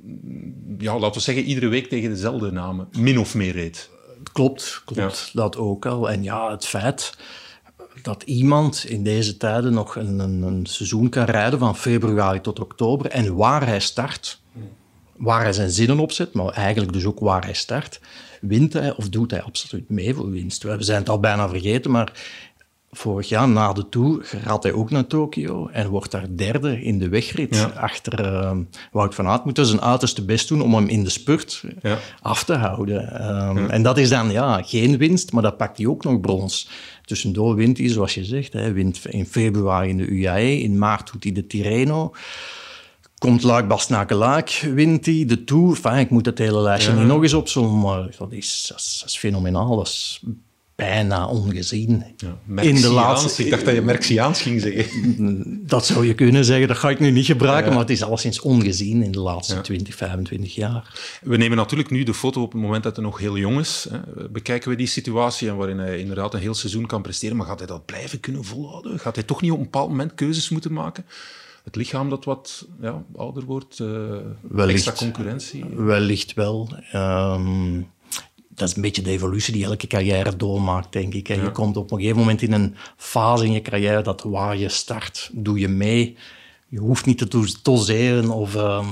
[0.03, 3.91] mm, ja, laten we zeggen, iedere week tegen dezelfde namen min of meer reed.
[4.37, 5.31] Klopt, klopt.
[5.33, 6.11] Dat ook al.
[6.11, 7.16] En ja, het feit
[8.03, 12.61] dat iemand in deze tijden nog een, een, een seizoen kan rijden van februari tot
[12.61, 14.40] oktober en waar hij start,
[15.16, 18.01] waar hij zijn zinnen op zet, maar eigenlijk dus ook waar hij start,
[18.40, 20.62] wint hij of doet hij absoluut mee voor winst.
[20.62, 22.12] We zijn het al bijna vergeten, maar
[22.99, 26.99] vorig jaar na de Tour gaat hij ook naar Tokio en wordt daar derde in
[26.99, 27.65] de wegrit Ja.
[27.67, 28.57] achter eh,
[28.93, 29.45] Wout van Aert.
[29.45, 31.99] Moet dus zijn uiterste best doen om hem in de spurt Ja.
[32.23, 33.19] af te houden.
[33.21, 36.69] Ehm, En dat is dan ja, geen winst, maar dat pakt hij ook nog brons.
[37.05, 41.23] Tussendoor wint hij, zoals je zegt, wint in februari in de UAE, in maart doet
[41.25, 42.13] hij de Tirreno.
[43.19, 45.69] Komt Luik Bastenaken-Luik, wint hij de Tour.
[45.77, 48.97] Enfin, ik moet het hele lijstje niet nog eens opzommen, maar dat is, dat is,
[49.01, 49.77] dat is fenomenaal.
[49.77, 50.23] Dat is
[50.77, 52.05] bijna ongezien.
[52.57, 53.45] in de laatste...
[53.45, 54.87] Ik dacht dat je Merxiaans ging zeggen.
[55.67, 57.71] Dat zou je kunnen zeggen, dat ga ik nu niet gebruiken, Ja.
[57.71, 59.61] maar het is alleszins ongezien in de laatste Ja.
[59.61, 60.99] 20, 25 jaar.
[61.23, 63.87] We nemen natuurlijk nu de foto op het moment dat hij nog heel jong is.
[63.91, 64.29] Hè.
[64.29, 67.37] Bekijken we die situatie en waarin hij inderdaad een heel seizoen kan presteren.
[67.37, 68.99] Maar gaat hij dat blijven kunnen volhouden?
[68.99, 71.05] Gaat hij toch niet op een bepaald moment keuzes moeten maken?
[71.65, 73.87] Het lichaam dat wat ja, ouder wordt, eh,
[74.41, 74.87] Wellicht.
[74.87, 75.65] extra concurrentie.
[75.77, 76.69] Wellicht wel.
[76.93, 77.81] Ehm,
[78.57, 81.29] dat is een beetje de evolutie die elke carrière doormaakt, denk ik.
[81.29, 81.42] En Ja.
[81.42, 84.69] je komt op een gegeven moment in een fase in je carrière dat waar je
[84.69, 86.16] start, doe je mee.
[86.69, 88.55] Je hoeft niet te toseren of...
[88.55, 88.87] ehm,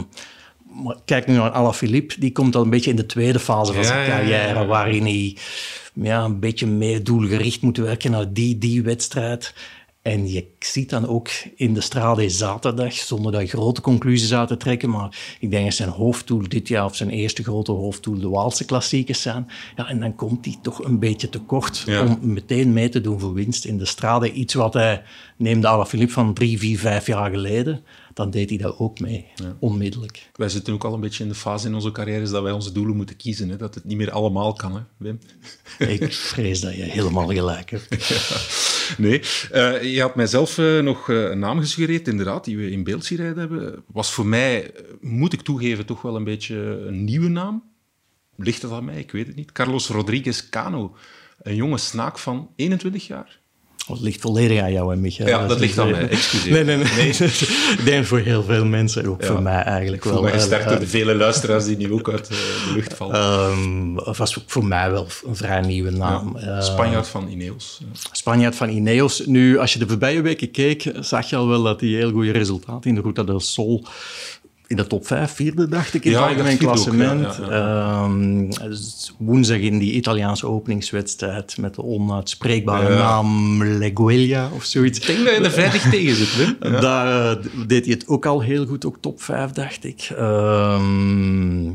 [0.85, 3.83] maar kijk nu naar Alaphilippe, die komt al een beetje in de tweede fase van
[3.83, 4.67] Ja, zijn carrière, ja.
[4.67, 5.37] waarin hij
[5.95, 9.55] ja, een beetje meer doelgericht moet werken naar die, die wedstrijd.
[10.05, 14.57] En je ziet dan ook in de Strade zaterdag, zonder daar grote conclusies uit te
[14.57, 18.29] trekken, maar ik denk dat zijn hoofddoel dit jaar, of zijn eerste grote hoofddoel, de
[18.29, 19.47] Waalse klassiekers zijn.
[19.77, 22.03] Ja, en dan komt hij toch een beetje tekort Ja.
[22.07, 24.33] om meteen mee te doen voor winst in de Strade.
[24.33, 25.03] Iets wat hij,
[25.37, 27.83] neem de Alaphilippe van drie, vier, vijf jaar geleden,
[28.15, 29.27] dan deed hij dat ook mee,
[29.59, 30.31] onmiddellijk.
[30.35, 32.73] Wij zitten ook al een beetje in de fase in onze carrières dat wij onze
[32.73, 33.49] doelen moeten kiezen.
[33.49, 33.57] Hè?
[33.57, 35.19] Dat het niet meer allemaal kan, hè, Wim?
[35.79, 37.87] Ik vrees dat je helemaal gelijk hebt.
[38.99, 42.85] Nee, Eh, je had mijzelf eh, nog eh, een naam gesuggereerd, inderdaad, die we in
[42.85, 43.85] beeld rijden hebben.
[43.87, 44.71] Was voor mij,
[45.01, 47.63] moet ik toegeven, toch wel een beetje een nieuwe naam.
[48.37, 48.99] Ligt het aan mij?
[48.99, 49.53] Ik weet het niet.
[49.53, 50.97] Carlos Rodriguez Cano,
[51.43, 53.41] een jonge snaak van 21 jaar.
[53.87, 55.29] Dat ligt volledig aan jou en Michael.
[55.29, 56.53] Ja, dat ligt aan mij, excuseer.
[56.53, 57.09] Nee, nee, nee.
[57.79, 59.27] ik denk voor heel veel mensen, ook Ja.
[59.27, 60.23] voor mij eigenlijk wel.
[60.23, 63.15] mij eh, gesterkt door de vele luisteraars die nu ook uit eh, de lucht vallen.
[63.15, 66.37] Ehm, Het was voor mij wel een vrij nieuwe naam.
[66.41, 67.81] Ja, Eh, Spanjaard van Ineos.
[68.13, 69.23] Spanjaard van Ineos.
[69.27, 72.31] Nu, als je de voorbije weken keek, zag je al wel dat hij heel goede
[72.33, 73.85] resultaten in de Ruta del Sol
[74.67, 77.37] in de top 5, vierde dacht ik in Ja, het algemeen ook, klassement.
[77.41, 78.51] ja, Ehm,
[79.19, 84.99] woensdag in die Italiaanse openingswedstrijd met de onuitspreekbare naam Leguelia of zoiets.
[84.99, 86.57] Ik denk dat je er vrij dicht tegen zit, Wim.
[86.73, 86.81] Ja.
[86.81, 90.11] Daar eh, deed hij het ook al heel goed, ook top 5, dacht ik.
[90.17, 91.71] Ehm,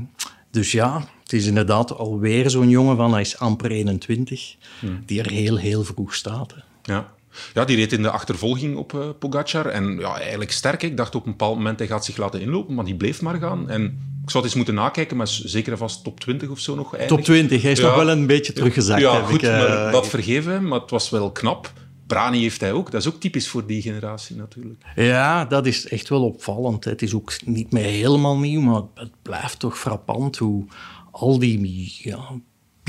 [0.51, 5.03] dus ja, het is inderdaad alweer zo'n jongen van, hij is amper 21, Hmm.
[5.05, 6.53] die er heel, heel vroeg staat.
[6.55, 6.93] hè.
[6.93, 7.07] Ja.
[7.53, 9.65] Ja, die reed in de achtervolging op eh Pogacar.
[9.65, 10.83] En ja, eigenlijk sterk.
[10.83, 13.39] Ik dacht op een bepaald moment hij gaat zich laten inlopen, maar die bleef maar
[13.39, 13.69] gaan.
[13.69, 13.83] En
[14.23, 16.91] ik zou het eens moeten nakijken, maar zeker en vast top 20 of zo nog
[16.95, 17.15] eindigen.
[17.15, 17.85] Top 20, hij is Ja.
[17.85, 19.01] nog wel een beetje teruggezakt.
[19.01, 21.73] Ja, heb goed, ik, eh, maar dat vergeven maar het was wel knap.
[22.07, 22.91] Brani heeft hij ook.
[22.91, 24.83] Dat is ook typisch voor die generatie natuurlijk.
[24.95, 26.83] Ja, dat is echt wel opvallend.
[26.83, 30.65] Het is ook niet meer helemaal nieuw, maar het blijft toch frappant hoe
[31.11, 31.59] al die
[32.03, 32.19] ja,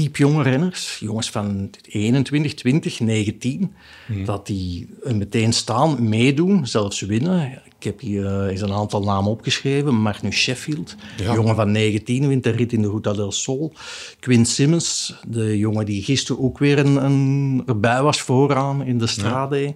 [0.02, 3.72] piepjonge renners, jongens van 21, 20, 19,
[4.08, 4.24] Mhm.
[4.24, 7.62] dat die meteen staan, meedoen, zelfs winnen.
[7.78, 9.94] Ik heb hier eh, eens een aantal namen opgeschreven.
[10.02, 11.34] Magnus Sheffield, Ja.
[11.34, 13.72] jongen van 19, wint de rit in de Ruta del Sol.
[14.20, 19.06] Quinn Simmons, de jongen die gisteren ook weer een, een, erbij was vooraan in de
[19.06, 19.74] Strade.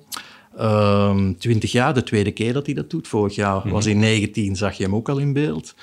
[0.59, 3.09] Ehm 20 jaar, de tweede keer dat hij dat doet.
[3.09, 3.69] Vorig jaar Mhm.
[3.69, 5.75] was hij 19, zag je hem ook al in beeld.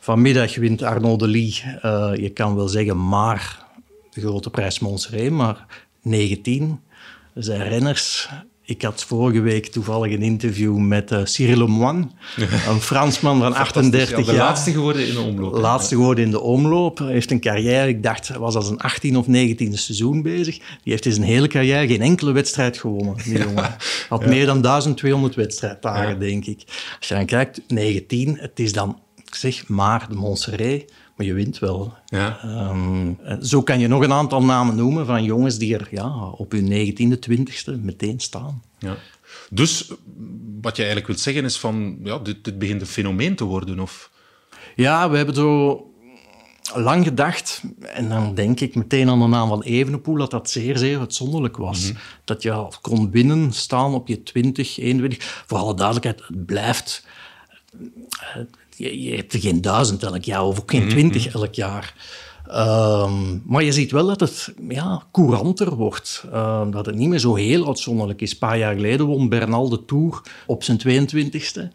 [0.00, 3.66] Vanmiddag wint Arnaud Delis, eh je kan wel zeggen maar
[4.10, 5.66] de grote prijs Montserrat, maar
[6.02, 6.80] 19
[7.34, 8.28] zijn renners.
[8.62, 12.06] Ik had vorige week toevallig een interview met eh, Cyril Lemoine,
[12.68, 13.76] een Fransman van Fantastisch.
[13.76, 14.46] 38 Ja, de jaar.
[14.46, 15.52] laatste geworden in de omloop.
[15.54, 16.98] Laatste geworden in de omloop.
[16.98, 20.56] Hij heeft een carrière, ik dacht, was als een 18 of 19e seizoen bezig.
[20.58, 23.76] Die heeft in zijn hele carrière geen enkele wedstrijd gewonnen, die jongen.
[24.08, 24.28] Had Ja.
[24.28, 26.14] meer dan 1200 wedstrijddagen, Ja.
[26.14, 26.62] denk ik.
[26.98, 30.84] Als je dan kijkt, 19, het is dan, ik zeg maar, de Montserrat.
[31.18, 31.94] Maar je wint wel.
[32.06, 32.40] Ja.
[32.42, 36.52] Ehm, zo kan je nog een aantal namen noemen van jongens die er ja, op
[36.52, 38.62] hun negentiende, twintigste meteen staan.
[38.78, 38.96] Ja.
[39.50, 39.92] Dus
[40.60, 43.80] wat je eigenlijk wilt zeggen is van, ja, dit, dit begint een fenomeen te worden,
[43.80, 44.10] of...
[44.76, 45.82] Ja, we hebben zo
[46.74, 50.78] lang gedacht, en dan denk ik meteen aan de naam van Evenepoel, dat dat zeer,
[50.78, 51.92] zeer uitzonderlijk was.
[52.24, 55.42] Dat je al kon winnen, staan op je 20, 21.
[55.46, 57.06] Voor alle duidelijkheid, het blijft...
[58.78, 61.94] Je, je hebt er geen duizend elk jaar, of ook geen twintig elk jaar.
[62.46, 66.24] Ehm, maar je ziet wel dat het ja, couranter wordt.
[66.32, 68.30] Ehm, dat het niet meer zo heel uitzonderlijk is.
[68.32, 71.70] Een paar jaar geleden won Bernal de Tour op zijn 22e.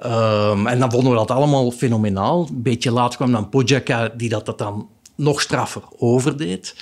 [0.00, 2.46] Ehm, en dan vonden we dat allemaal fenomenaal.
[2.48, 6.74] Een beetje later kwam dan Pogacar, die dat, dat dan nog straffer overdeed.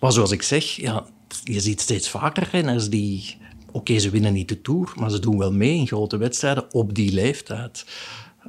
[0.00, 1.04] Maar zoals ik zeg, ja,
[1.44, 3.36] je ziet steeds vaker renners die...
[3.76, 6.94] Oké, ze winnen niet de Tour, maar ze doen wel mee in grote wedstrijden op
[6.94, 7.84] die leeftijd.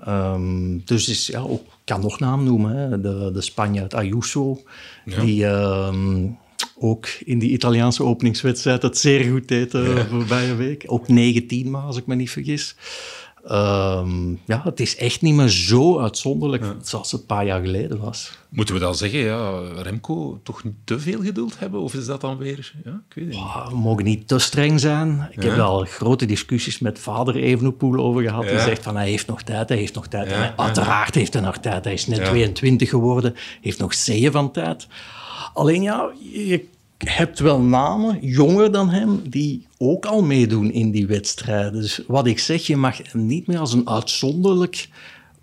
[0.05, 2.75] Ehm, dus is, ja, ook, ik kan nog naam noemen.
[2.75, 3.01] Hè.
[3.01, 4.61] De, de Spanjaard Ayuso,
[5.05, 5.21] Ja.
[5.21, 6.25] die ehm,
[6.79, 10.05] ook in die Italiaanse openingswedstrijd het zeer goed deed de Ja.
[10.05, 10.83] voorbije week.
[10.87, 12.75] Ook 19, maar als ik me niet vergis.
[13.47, 17.99] Ehm, ja, het is echt niet meer zo uitzonderlijk zoals het een paar jaar geleden
[17.99, 18.31] was.
[18.49, 21.79] Moeten we dan zeggen, ja, Remco toch niet te veel geduld hebben?
[21.79, 22.73] Of is dat dan weer...
[22.85, 23.69] Ja, ik weet het niet.
[23.69, 25.27] We mogen niet te streng zijn.
[25.31, 25.49] Ik Ja.
[25.49, 28.41] heb al grote discussies met vader Evenepoel over gehad.
[28.43, 28.63] Die Ja.
[28.63, 30.27] zegt van hij heeft nog tijd, hij heeft nog tijd.
[30.29, 30.63] Ja, En hij- ja.
[30.63, 31.83] uiteraard heeft hij nog tijd.
[31.83, 32.25] Hij is net Ja.
[32.29, 34.87] 22 geworden, heeft nog zeeën van tijd.
[35.53, 36.65] Alleen ja, je
[36.97, 41.73] hebt wel namen, jonger dan hem, die ook al meedoen in die wedstrijden.
[41.73, 44.89] Dus wat ik zeg, je mag niet meer als een uitzonderlijk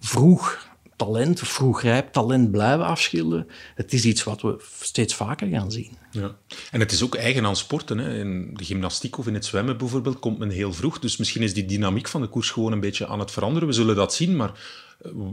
[0.01, 3.47] vroeg talent, vroeg rijp talent blijven afschilderen.
[3.75, 5.91] Het is iets wat we steeds vaker gaan zien.
[6.11, 6.37] Ja.
[6.71, 7.99] En het is ook eigen aan sporten.
[7.99, 8.19] Hè.
[8.19, 10.99] In de gymnastiek of in het zwemmen bijvoorbeeld komt men heel vroeg.
[10.99, 13.69] Dus misschien is die dynamiek van de koers gewoon een beetje aan het veranderen.
[13.69, 14.53] We zullen dat zien, maar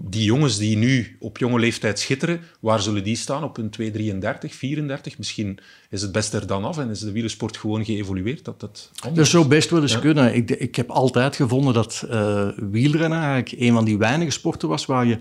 [0.09, 4.53] die jongens die nu op jonge leeftijd schitteren, waar zullen die staan op hun 233,
[4.55, 5.17] 34?
[5.17, 8.45] Misschien is het best er dan af en is de wielersport gewoon geëvolueerd.
[8.45, 9.99] Dat dat Dat zou best wel eens Ja.
[9.99, 10.35] kunnen.
[10.35, 14.85] Ik, ik heb altijd gevonden dat eh wielrennen eigenlijk een van die weinige sporten was
[14.85, 15.17] waar je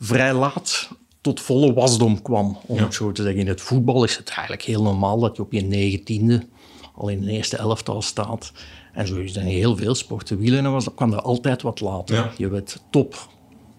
[0.00, 0.88] vrij laat
[1.20, 2.82] tot volle wasdom kwam, om Ja.
[2.84, 3.40] het zo te zeggen.
[3.40, 6.46] In het voetbal is het eigenlijk heel normaal dat je op je negentiende
[6.94, 8.52] al in de eerste elftal staat.
[8.92, 10.38] En zo is het in heel veel sporten.
[10.38, 12.14] Wielrennen was, kwam er altijd wat later.
[12.16, 12.32] Ja.
[12.36, 13.28] Je werd top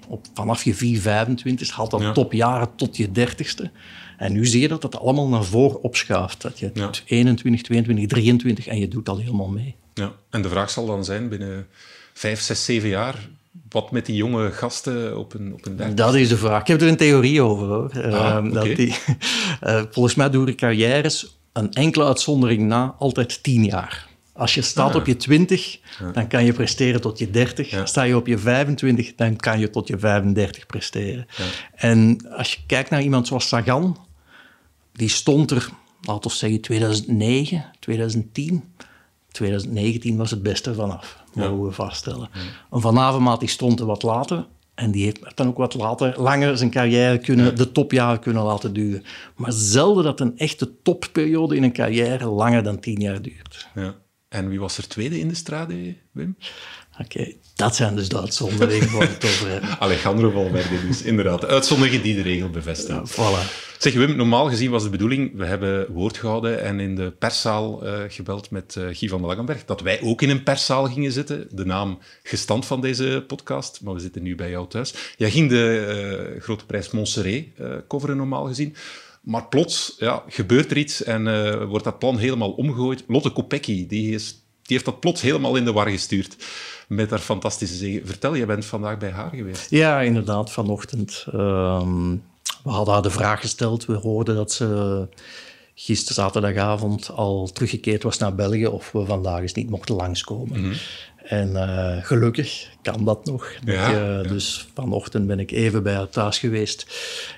[0.07, 2.11] op, vanaf je 4, 25, had dat Ja.
[2.11, 3.69] topjaren tot je 30ste.
[4.17, 6.41] En nu zie je dat het allemaal naar voren opschuift.
[6.41, 6.89] Dat je Ja.
[7.05, 9.75] 21, 22, 23 en je doet al helemaal mee.
[9.93, 10.11] Ja.
[10.29, 11.67] En de vraag zal dan zijn binnen
[12.13, 13.29] vijf, zes, zeven jaar,
[13.69, 15.95] wat met die jonge gasten op een, op een dertig?
[15.95, 16.61] Dat is de vraag.
[16.61, 17.67] Ik heb er een theorie over.
[17.67, 17.91] Hoor.
[17.93, 18.03] Ah,
[18.35, 18.95] Ehm, dat die,
[19.61, 24.07] eh, volgens mij doen de carrières een enkele uitzondering na altijd tien jaar.
[24.37, 24.95] Als je staat Ah.
[24.95, 25.79] op je 20,
[26.13, 27.69] dan kan je presteren tot je 30.
[27.69, 27.85] Ja.
[27.85, 31.25] Sta je op je 25, dan kan je tot je 35 presteren.
[31.75, 33.97] En als je kijkt naar iemand zoals Sagan,
[34.93, 35.69] die stond er,
[36.01, 38.63] laten we zeggen, 2009, 2010.
[39.31, 42.29] 2019 was het beste vanaf, mogen we vaststellen.
[42.71, 44.47] Een Van Avermaat die stond er wat later.
[44.75, 48.73] En die heeft dan ook wat later, langer zijn carrière kunnen, de topjaren kunnen laten
[48.73, 49.03] duren.
[49.35, 53.67] Maar zelden dat een echte topperiode in een carrière langer dan tien jaar duurt.
[53.75, 53.95] Ja.
[54.35, 56.37] En wie was er tweede in de strade, Wim?
[56.99, 59.69] Oké, dat zijn dus de uitzonderingen waar we het over hebben.
[59.79, 61.41] Alejandro Valverde dus, inderdaad.
[61.41, 63.07] De uitzonderingen die de regel bevestigen.
[63.09, 63.63] Voilà.
[63.77, 67.85] Zeg Wim, normaal gezien was de bedoeling, we hebben woord gehouden en in de perszaal
[67.85, 71.11] eh, gebeld met eh, Guy van der Langenberg, dat wij ook in een perszaal gingen
[71.11, 71.47] zitten.
[71.51, 74.93] De naam gestand van deze podcast, maar we zitten nu bij jou thuis.
[75.17, 77.43] Jij ging de eh, grote prijs Montserrat
[77.87, 78.75] coveren normaal gezien.
[79.25, 83.03] Maar plots ja, gebeurt er iets en eh, wordt dat plan helemaal omgegooid.
[83.07, 84.27] Lotte Kopecky, die, is,
[84.61, 86.35] die heeft dat plots helemaal in de war gestuurd
[86.87, 88.07] met haar fantastische zegen.
[88.07, 89.69] Vertel, jij bent vandaag bij haar geweest.
[89.69, 91.25] Ja, inderdaad, vanochtend.
[91.31, 92.11] Ehm,
[92.63, 93.85] we hadden haar de vraag gesteld.
[93.85, 95.07] We hoorden dat ze
[95.75, 100.73] gisteren zaterdagavond al teruggekeerd was naar België of we vandaag eens niet mochten langskomen.
[101.23, 103.53] En eh, gelukkig kan dat nog.
[103.63, 104.21] Dat Ja, je- ja.
[104.23, 106.85] Dus vanochtend ben ik even bij haar thuis geweest,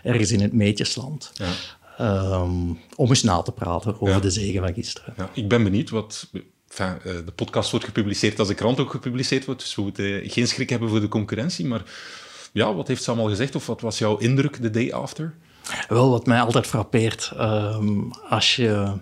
[0.03, 1.31] ergens in het Meetjesland.
[1.33, 1.49] Ja.
[1.97, 2.51] Ehm,
[2.95, 4.19] om eens na te praten over Ja.
[4.19, 5.13] de zegen van gisteren.
[5.17, 6.27] Ja, ik ben benieuwd wat.
[6.69, 10.29] Enfin, eh, de podcast wordt gepubliceerd als de krant ook gepubliceerd wordt, dus we moeten
[10.29, 11.65] geen schrik hebben voor de concurrentie.
[11.65, 11.81] Maar
[12.53, 15.35] ja, wat heeft ze allemaal gezegd of wat was jouw indruk de day after?
[15.87, 18.93] Wel, wat mij altijd frappeert, ehm, als je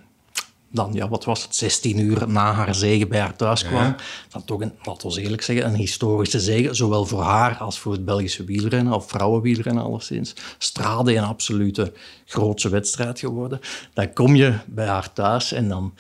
[0.75, 3.95] dan, ja, wat was het, 16 uur na haar zege bij haar thuis kwam, Ja.
[4.29, 7.91] dan toch, een, laten we eerlijk zeggen, een historische zege, zowel voor haar als voor
[7.91, 10.33] het Belgische wielrennen, of vrouwenwielrennen alleszins.
[10.57, 11.93] Strade een absolute
[12.25, 13.59] grootse wedstrijd geworden.
[13.93, 15.93] Dan kom je bij haar thuis en dan,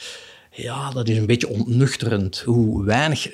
[0.51, 3.29] ja, dat is een beetje ontnuchterend hoe weinig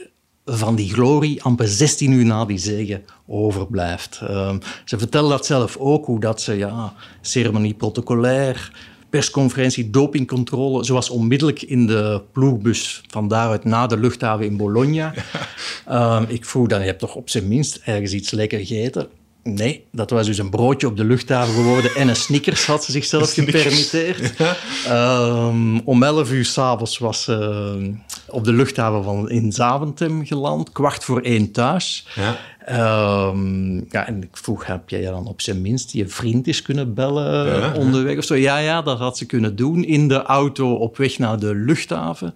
[0.46, 4.20] van die glorie amper 16 uur na die zege overblijft.
[4.28, 8.72] Ehm, ze vertellen dat zelf ook, hoe dat ze ja, ceremonie protocolair,
[9.12, 15.14] persconferentie, dopingcontrole, zoals onmiddellijk in de ploegbus van daaruit naar de luchthaven in Bologna.
[15.86, 19.07] Ehm, ik vroeg dan, je hebt toch op zijn minst ergens iets lekker gegeten?
[19.44, 22.92] Nee, dat was dus een broodje op de luchthaven geworden en een Snickers had ze
[22.92, 24.34] zichzelf gepermitteerd.
[24.89, 27.94] Um, om 11 uur s'avonds was ze
[28.28, 32.08] op de luchthaven van in Zaventem geland, kwart voor één thuis.
[32.16, 32.38] Ja.
[33.30, 36.94] Um, ja, en ik vroeg, heb jij dan op zijn minst je vriend eens kunnen
[36.94, 38.36] bellen ja, onderweg of zo?
[38.36, 42.34] Ja, ja, dat had ze kunnen doen in de auto op weg naar de luchthaven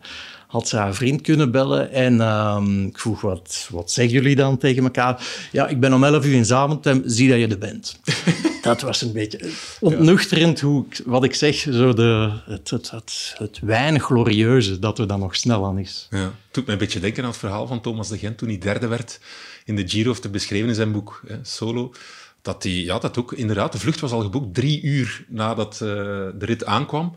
[0.48, 1.91] had ze haar vriend kunnen bellen.
[1.91, 5.28] En um, ik vroeg, wat, wat zeggen jullie dan tegen elkaar?
[5.52, 8.00] Ja, ik ben om 11 uur in Zaventem, zie dat je er bent.
[8.62, 13.36] dat was een beetje ontnuchterend, hoe ik, wat ik zeg, zo de, het, het, het,
[13.38, 16.08] het, weinig glorieuze dat er dan nog snel aan is.
[16.10, 18.50] Ja, het doet me een beetje denken aan het verhaal van Thomas de Gent toen
[18.50, 19.20] hij derde werd
[19.66, 21.93] in de Giro, of te beschreven in zijn boek, hè, Solo.
[22.41, 25.80] Dat hij, ja, dat ook inderdaad, de vlucht was al geboekt drie uur nadat uh,
[25.80, 27.16] de rit aankwam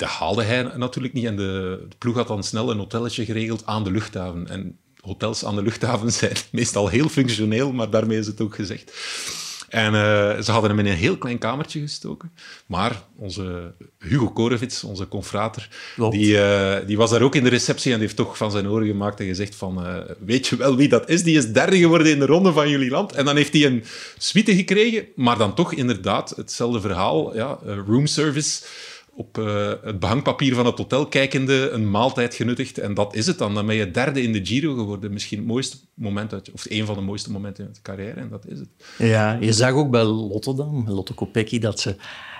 [0.00, 1.24] dat haalde hij natuurlijk niet.
[1.24, 4.48] En de, de, ploeg had dan snel een hotelletje geregeld aan de luchthaven.
[4.48, 8.92] En hotels aan de luchthaven zijn meestal heel functioneel, maar daarmee is het ook gezegd.
[9.68, 12.32] En uh, ze hadden hem in een heel klein kamertje gestoken.
[12.66, 15.68] Maar onze Hugo Korevits, onze confrater,
[16.10, 18.68] die, uh, die was daar ook in de receptie en die heeft toch van zijn
[18.68, 21.22] oren gemaakt en gezegd van uh, weet je wel wie dat is?
[21.22, 23.12] Die is derde geworden in de ronde van jullie land.
[23.12, 23.84] En dan heeft hij een
[24.18, 28.62] suite gekregen, maar dan toch inderdaad hetzelfde verhaal, ja, room service
[29.20, 32.78] op uh, het behangpapier van het hotel kijkende een maaltijd genuttigd.
[32.78, 33.54] En dat is het dan.
[33.54, 35.12] Dan ben je derde in de Giro geworden.
[35.12, 38.20] Misschien het mooiste moment uit, of een van de mooiste momenten uit de carrière.
[38.20, 38.68] En dat is het.
[38.98, 41.96] Ja, je zag ook bij Lotte dan, Lotte Kopecky, dat ze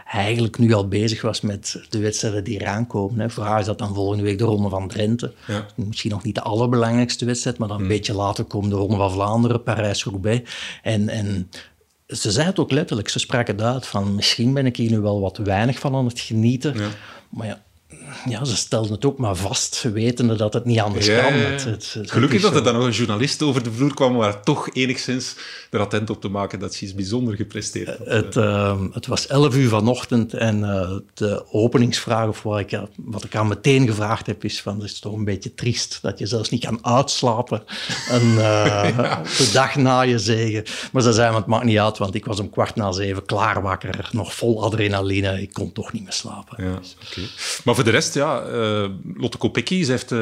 [0.07, 3.21] eigenlijk nu al bezig was met de wedstrijden die eraan komen.
[3.21, 3.31] Hè.
[3.31, 5.33] Voor haar is dat dan volgende week de Ronde van Drenthe.
[5.47, 5.67] Ja.
[5.77, 7.93] Misschien nog niet de allerbelangrijkste wedstrijd, maar dan een hmm.
[7.93, 10.51] beetje later komt de Ronde van Vlaanderen, Parijs-Roubaix.
[10.83, 11.51] En, en
[12.11, 15.01] ze zei het ook letterlijk, ze spraken het uit van misschien ben ik hier nu
[15.01, 16.75] wel wat weinig van aan het genieten.
[16.77, 16.89] Ja.
[17.29, 17.63] Maar ja,
[18.29, 21.33] ja, ze stelden het ook maar vast, wetende dat het niet anders kan.
[21.33, 24.75] Het, het, Gelukkig dat er dan nog een journalist over de vloer kwam, waar toch
[24.75, 25.35] enigszins
[25.71, 28.07] er attent op te maken dat ze iets bijzonder gepresteerd had.
[28.07, 33.25] Het, uh, het was 11 uur vanochtend en uh, de openingsvraag, of wat ik, wat
[33.25, 36.27] ik aan meteen gevraagd heb, is van, het is toch een beetje triest dat je
[36.27, 37.63] zelfs niet kan uitslapen
[38.11, 38.37] uh,
[38.97, 39.23] ja.
[39.23, 40.65] de dag na je zegen.
[40.93, 43.63] Maar ze zei, het maakt niet uit, want ik was om kwart na zeven klaar
[43.63, 46.65] wakker, nog vol adrenaline, ik kon toch niet meer slapen.
[46.65, 46.97] Ja, dus.
[47.11, 47.25] okay.
[47.65, 50.19] Maar voor de rest, ja, uh, Lotte Kopecky, ze heeft uh,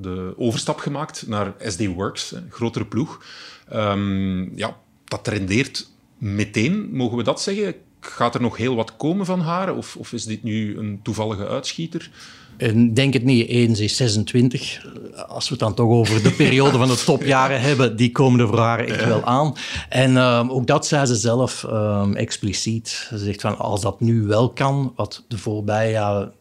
[0.00, 3.24] de overstap gemaakt naar SD Works, een grotere ploeg.
[3.72, 7.74] Um, ja, dat rendeert meteen, mogen we dat zeggen?
[8.00, 9.76] Gaat er nog heel wat komen van haar?
[9.76, 12.10] Of, of is dit nu een toevallige uitschieter?
[12.56, 13.48] Ik denk het niet.
[13.48, 14.86] Eens is 26.
[15.28, 18.48] Als we het dan toch over de periode van de topjaren hebben, die komen er
[18.48, 19.54] voor haar echt wel aan.
[19.88, 22.88] En um, ook dat zei ze zelf um, expliciet.
[23.08, 26.32] Ze zegt van, als dat nu wel kan, wat de voorbije jaren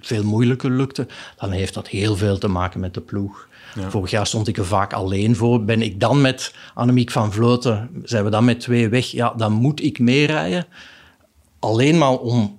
[0.00, 3.48] veel moeilijker lukte, dan heeft dat heel veel te maken met de ploeg.
[3.74, 3.90] Ja.
[3.90, 5.64] Vorig jaar stond ik er vaak alleen voor.
[5.64, 9.52] Ben ik dan met Annemiek van Vleuten, zijn we dan met twee weg, ja, dan
[9.52, 10.66] moet ik meerijden.
[11.58, 12.58] Alleen maar om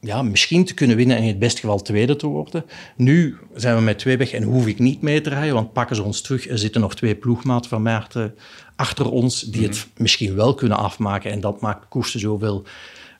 [0.00, 2.64] ja, misschien te kunnen winnen en in het beste geval tweede te worden.
[2.96, 5.96] Nu zijn we met twee weg en hoef ik niet mee te rijden, want pakken
[5.96, 6.48] ze ons terug.
[6.48, 8.34] Er zitten nog twee ploegmaten van Maarten
[8.76, 10.02] achter ons die het mhm.
[10.02, 11.30] misschien wel kunnen afmaken.
[11.30, 12.64] En dat maakt koersen zoveel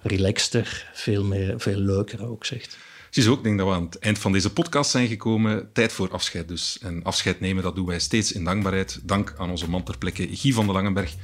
[0.02, 2.78] relaxter, veel, meer, veel leuker ook, zegt.
[3.10, 5.72] Ziezo, ik denk dat we aan het eind van deze podcast zijn gekomen.
[5.72, 6.78] Tijd voor afscheid dus.
[6.82, 9.00] En afscheid nemen, dat doen wij steeds in dankbaarheid.
[9.02, 11.14] Dank aan onze man ter plekke, Guy van de Langenberg.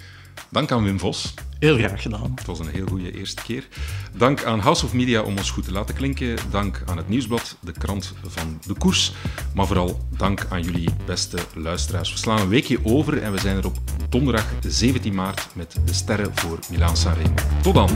[0.50, 1.34] Dank aan Wim Vos.
[1.58, 2.32] Heel graag gedaan.
[2.34, 3.68] Het was een heel goede eerste keer.
[4.12, 6.36] Dank aan House of Media om ons goed te laten klinken.
[6.50, 9.12] Dank aan het Nieuwsblad, de krant van de koers.
[9.54, 12.12] Maar vooral dank aan jullie beste luisteraars.
[12.12, 13.76] We slaan een weekje over en we zijn er op
[14.08, 17.34] donderdag 17 maart met de sterren voor Milaan Sanremo.
[17.62, 17.90] Tot dan.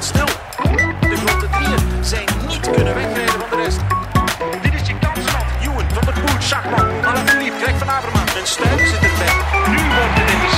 [0.00, 0.26] stil.
[1.00, 3.80] De grote drieën zijn niet kunnen wegrijden van de rest.
[4.62, 5.44] Dit is je kansland.
[5.60, 6.86] Juwen van der Poel, Schachman,
[7.38, 9.34] lief, Greg van Avermaat en Stuyven zit erbij.
[9.72, 10.55] Nu wordt het